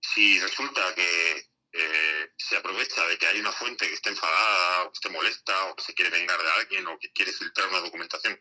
Si 0.02 0.40
resulta 0.40 0.94
que 0.96 1.52
eh, 1.74 2.34
se 2.38 2.58
aprovecha 2.58 3.08
de 3.08 3.18
que 3.18 3.28
hay 3.28 3.40
una 3.40 3.54
fuente 3.54 3.88
que 3.88 3.94
esté 3.94 4.10
enfadada, 4.10 4.84
o 4.84 4.92
que 4.92 4.98
esté 4.98 5.10
molesta, 5.10 5.66
o 5.66 5.76
que 5.76 5.84
se 5.84 5.94
quiere 5.94 6.12
vengar 6.12 6.42
de 6.42 6.52
alguien, 6.52 6.88
o 6.88 7.00
que 7.00 7.12
quiere 7.14 7.32
filtrar 7.32 7.70
una 7.70 7.80
documentación 7.80 8.40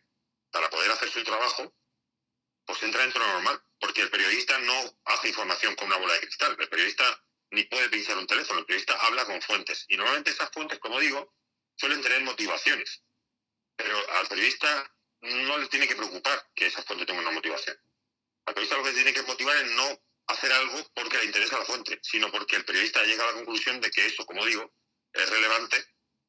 para 0.50 0.68
poder 0.68 0.90
hacer 0.90 1.10
su 1.10 1.22
trabajo, 1.22 1.72
pues 2.64 2.82
entra 2.82 3.02
dentro 3.02 3.22
de 3.22 3.28
lo 3.28 3.34
normal, 3.34 3.62
porque 3.78 4.02
el 4.02 4.10
periodista 4.10 4.58
no 4.58 4.98
hace 5.04 5.28
información 5.28 5.76
con 5.76 5.86
una 5.86 5.96
bola 5.96 6.14
de 6.14 6.20
cristal, 6.20 6.56
el 6.58 6.68
periodista 6.68 7.24
ni 7.52 7.64
puede 7.64 7.88
pinchar 7.88 8.16
un 8.18 8.26
teléfono, 8.26 8.60
el 8.60 8.66
periodista 8.66 8.94
habla 9.06 9.24
con 9.24 9.40
fuentes, 9.42 9.84
y 9.88 9.96
normalmente 9.96 10.30
esas 10.30 10.50
fuentes, 10.50 10.78
como 10.78 10.98
digo, 10.98 11.34
suelen 11.76 12.02
tener 12.02 12.22
motivaciones, 12.22 13.02
pero 13.76 13.96
al 14.18 14.26
periodista 14.28 14.92
no 15.22 15.58
le 15.58 15.66
tiene 15.68 15.86
que 15.86 15.96
preocupar 15.96 16.50
que 16.54 16.66
esa 16.66 16.82
fuente 16.82 17.06
tenga 17.06 17.20
una 17.20 17.30
motivación. 17.30 17.76
Al 18.46 18.54
periodista 18.54 18.76
lo 18.76 18.84
que 18.84 18.92
tiene 18.92 19.12
que 19.12 19.22
motivar 19.22 19.56
es 19.56 19.70
no 19.72 20.00
hacer 20.26 20.52
algo 20.52 20.84
porque 20.94 21.18
le 21.18 21.24
interesa 21.24 21.58
la 21.58 21.64
fuente, 21.64 21.98
sino 22.02 22.30
porque 22.30 22.56
el 22.56 22.64
periodista 22.64 23.02
llega 23.04 23.24
a 23.24 23.26
la 23.28 23.32
conclusión 23.34 23.80
de 23.80 23.90
que 23.90 24.06
eso, 24.06 24.24
como 24.24 24.44
digo, 24.46 24.72
es 25.12 25.28
relevante 25.28 25.84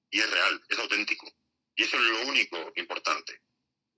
y 0.09 0.19
es 0.19 0.29
real, 0.29 0.63
es 0.67 0.79
auténtico. 0.79 1.31
Y 1.75 1.83
eso 1.83 1.97
es 1.97 2.03
lo 2.03 2.21
único 2.27 2.71
importante. 2.75 3.41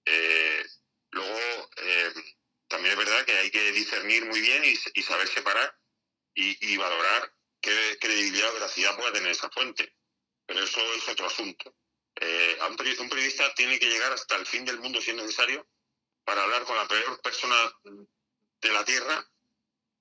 Eh, 0.06 0.66
luego, 1.12 1.70
eh, 1.78 2.14
también 2.68 2.92
es 2.92 2.98
verdad 2.98 3.26
que 3.26 3.34
hay 3.34 3.50
que 3.50 3.72
discernir 3.72 4.26
muy 4.26 4.42
bien 4.42 4.64
y, 4.66 5.02
saber 5.02 5.28
separar 5.28 5.76
y, 6.36 6.78
valorar 6.78 7.34
qué 7.62 7.98
credibilidad 8.00 8.50
o 8.50 8.54
veracidad 8.54 8.96
puede 8.96 9.14
tener 9.14 9.32
esa 9.32 9.50
fuente. 9.50 9.96
Pero 10.46 10.64
eso 10.64 10.82
es 10.94 11.08
otro 11.08 11.28
asunto. 11.28 11.76
Eh, 12.16 12.58
un, 12.70 13.10
periodista, 13.10 13.54
tiene 13.56 13.80
que 13.80 13.90
llegar 13.90 14.14
hasta 14.14 14.36
el 14.36 14.46
fin 14.46 14.66
del 14.66 14.80
mundo 14.80 15.02
si 15.02 15.12
es 15.12 15.18
necesario 15.18 15.68
para 16.24 16.44
hablar 16.44 16.64
con 16.64 16.78
la 16.78 16.88
peor 16.88 17.20
persona 17.22 17.56
de 18.62 18.72
la 18.72 18.86
Tierra 18.86 19.28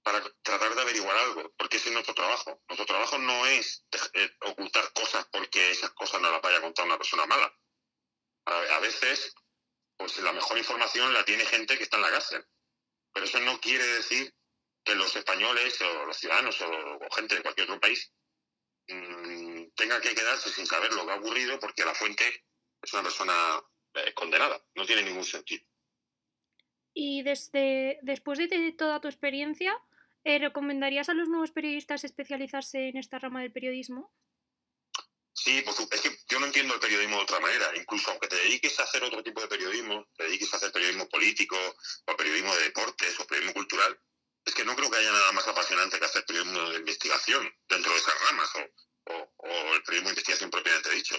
para 0.02 0.22
tratar 0.42 0.74
de 0.74 0.82
averiguar 0.82 1.16
algo, 1.16 1.52
porque 1.56 1.76
ese 1.76 1.88
es 1.88 1.94
nuestro 1.94 2.14
trabajo. 2.14 2.60
Nuestro 2.68 2.86
trabajo 2.86 3.18
no 3.18 3.46
es 3.46 3.84
eh, 4.14 4.30
ocultar 4.40 4.92
cosas 4.92 5.26
porque 5.30 5.70
esas 5.70 5.90
cosas 5.92 6.20
no 6.20 6.30
las 6.30 6.42
vaya 6.42 6.58
a 6.58 6.62
contar 6.62 6.86
una 6.86 6.98
persona 6.98 7.24
mala. 7.26 7.52
A, 8.44 8.80
veces, 8.80 9.34
pues 9.96 10.18
la 10.18 10.32
mejor 10.32 10.58
información 10.58 11.14
la 11.14 11.24
tiene 11.24 11.46
gente 11.46 11.76
que 11.76 11.84
está 11.84 11.96
en 11.96 12.02
la 12.02 12.10
cárcel. 12.10 12.44
Pero 13.12 13.26
eso 13.26 13.38
no 13.40 13.60
quiere 13.60 13.86
decir 13.86 14.34
que 14.84 14.96
los 14.96 15.14
españoles 15.14 15.80
o 15.80 16.06
los 16.06 16.16
ciudadanos 16.16 16.60
o, 16.60 16.98
gente 17.14 17.36
de 17.36 17.42
cualquier 17.42 17.68
otro 17.68 17.80
país 17.80 18.12
mmm, 18.88 19.51
tengan 19.74 20.00
que 20.00 20.14
quedarse 20.14 20.50
sin 20.50 20.66
saber 20.66 20.92
lo 20.92 21.06
que 21.06 21.12
ha 21.12 21.16
ocurrido 21.16 21.58
porque 21.58 21.84
la 21.84 21.94
fuente 21.94 22.24
es 22.80 22.92
una 22.92 23.02
persona 23.02 23.34
eh, 23.94 24.12
condenada. 24.14 24.62
No 24.74 24.84
tiene 24.84 25.02
ningún 25.02 25.24
sentido. 25.24 25.64
Y 26.94 27.22
desde 27.22 27.98
después 28.02 28.38
de 28.38 28.74
toda 28.76 29.00
tu 29.00 29.08
experiencia, 29.08 29.74
eh, 30.24 30.38
¿Recomendarías 30.38 31.08
a 31.08 31.14
los 31.14 31.28
nuevos 31.28 31.50
periodistas 31.50 32.04
especializarse 32.04 32.88
en 32.88 32.96
esta 32.96 33.18
rama 33.18 33.42
del 33.42 33.52
periodismo? 33.52 34.14
Sí, 35.32 35.62
pues 35.62 35.80
es 35.90 36.00
que 36.00 36.16
yo 36.28 36.38
no 36.38 36.46
entiendo 36.46 36.74
el 36.74 36.80
periodismo 36.80 37.16
de 37.16 37.22
otra 37.22 37.40
manera. 37.40 37.66
Incluso 37.74 38.10
aunque 38.10 38.28
te 38.28 38.36
dediques 38.36 38.78
a 38.78 38.84
hacer 38.84 39.02
otro 39.02 39.22
tipo 39.22 39.40
de 39.40 39.48
periodismo, 39.48 40.06
te 40.16 40.24
dediques 40.24 40.52
a 40.52 40.58
hacer 40.58 40.70
periodismo 40.70 41.08
político, 41.08 41.56
o 42.06 42.16
periodismo 42.16 42.54
de 42.54 42.62
deportes, 42.64 43.18
o 43.18 43.26
periodismo 43.26 43.54
cultural, 43.54 43.98
es 44.44 44.54
que 44.54 44.64
no 44.64 44.76
creo 44.76 44.90
que 44.90 44.98
haya 44.98 45.10
nada 45.10 45.32
más 45.32 45.48
apasionante 45.48 45.98
que 45.98 46.04
hacer 46.04 46.24
periodismo 46.24 46.70
de 46.70 46.78
investigación 46.78 47.52
dentro 47.68 47.90
de 47.90 47.98
esas 47.98 48.20
ramas, 48.20 48.50
o, 48.56 48.60
o, 49.06 49.74
el 49.74 49.82
periodismo 49.82 50.08
de 50.08 50.14
investigación 50.14 50.50
propiamente 50.50 50.90
dicho. 50.90 51.16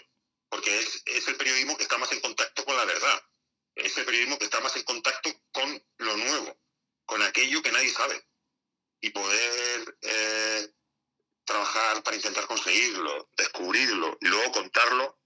Porque 0.49 0.79
es, 0.79 1.01
es 1.05 1.27
el 1.27 1.35
periodismo 1.35 1.75
que 1.77 1.83
está 1.83 1.97
más 1.97 2.11
en 2.11 2.21
contacto 2.21 2.65
con 2.65 2.75
la 2.77 2.85
verdad. 2.85 3.23
Es 3.75 3.97
el 3.97 4.05
periodismo 4.05 4.37
que 4.37 4.45
está 4.45 4.59
más 4.59 4.75
en 4.75 4.83
contacto 4.83 5.29
con 5.51 5.83
lo 5.97 6.17
nuevo, 6.17 6.59
con 7.05 7.21
aquello 7.23 7.61
que 7.61 7.71
nadie 7.71 7.89
sabe 7.89 8.23
y 9.01 9.09
poder 9.09 9.97
eh, 10.01 10.73
trabajar 11.43 12.03
para 12.03 12.15
intentar 12.15 12.47
conseguirlo, 12.47 13.29
descubrirlo 13.35 14.17
y 14.21 14.27
luego 14.27 14.51
contarlo 14.53 15.19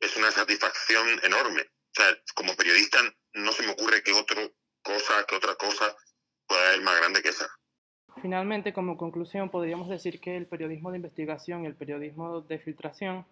es 0.00 0.16
una 0.16 0.32
satisfacción 0.32 1.20
enorme. 1.22 1.62
O 1.62 1.94
sea, 1.94 2.22
como 2.34 2.56
periodista 2.56 2.98
no 3.34 3.52
se 3.52 3.62
me 3.62 3.72
ocurre 3.72 4.02
que 4.02 4.12
otra 4.12 4.50
cosa, 4.82 5.24
que 5.26 5.36
otra 5.36 5.54
cosa 5.54 5.96
pueda 6.46 6.72
ser 6.72 6.80
más 6.80 6.96
grande 6.96 7.22
que 7.22 7.28
esa. 7.28 7.48
Finalmente, 8.20 8.72
como 8.72 8.96
conclusión, 8.96 9.48
podríamos 9.48 9.88
decir 9.88 10.20
que 10.20 10.36
el 10.36 10.46
periodismo 10.46 10.90
de 10.90 10.98
investigación 10.98 11.64
y 11.64 11.66
el 11.66 11.74
periodismo 11.74 12.40
de 12.42 12.58
filtración 12.58 13.24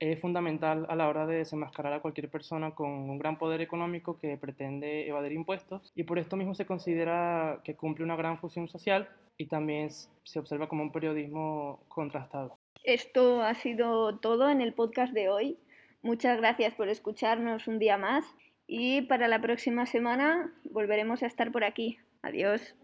es 0.00 0.18
fundamental 0.18 0.86
a 0.88 0.96
la 0.96 1.08
hora 1.08 1.26
de 1.26 1.36
desenmascarar 1.36 1.92
a 1.92 2.00
cualquier 2.00 2.30
persona 2.30 2.74
con 2.74 2.88
un 2.88 3.18
gran 3.18 3.38
poder 3.38 3.60
económico 3.60 4.18
que 4.18 4.38
pretende 4.38 5.06
evadir 5.06 5.32
impuestos 5.32 5.92
y 5.94 6.04
por 6.04 6.18
esto 6.18 6.36
mismo 6.36 6.54
se 6.54 6.64
considera 6.64 7.60
que 7.64 7.76
cumple 7.76 8.04
una 8.04 8.16
gran 8.16 8.38
función 8.38 8.66
social 8.66 9.08
y 9.36 9.46
también 9.46 9.90
se 9.90 10.38
observa 10.38 10.68
como 10.68 10.82
un 10.82 10.92
periodismo 10.92 11.80
contrastado. 11.88 12.56
Esto 12.82 13.42
ha 13.42 13.54
sido 13.54 14.18
todo 14.18 14.48
en 14.48 14.62
el 14.62 14.72
podcast 14.72 15.12
de 15.12 15.28
hoy. 15.28 15.58
Muchas 16.02 16.38
gracias 16.38 16.74
por 16.74 16.88
escucharnos 16.88 17.68
un 17.68 17.78
día 17.78 17.98
más 17.98 18.24
y 18.66 19.02
para 19.02 19.28
la 19.28 19.40
próxima 19.40 19.84
semana 19.84 20.50
volveremos 20.64 21.22
a 21.22 21.26
estar 21.26 21.52
por 21.52 21.62
aquí. 21.62 21.98
Adiós. 22.22 22.74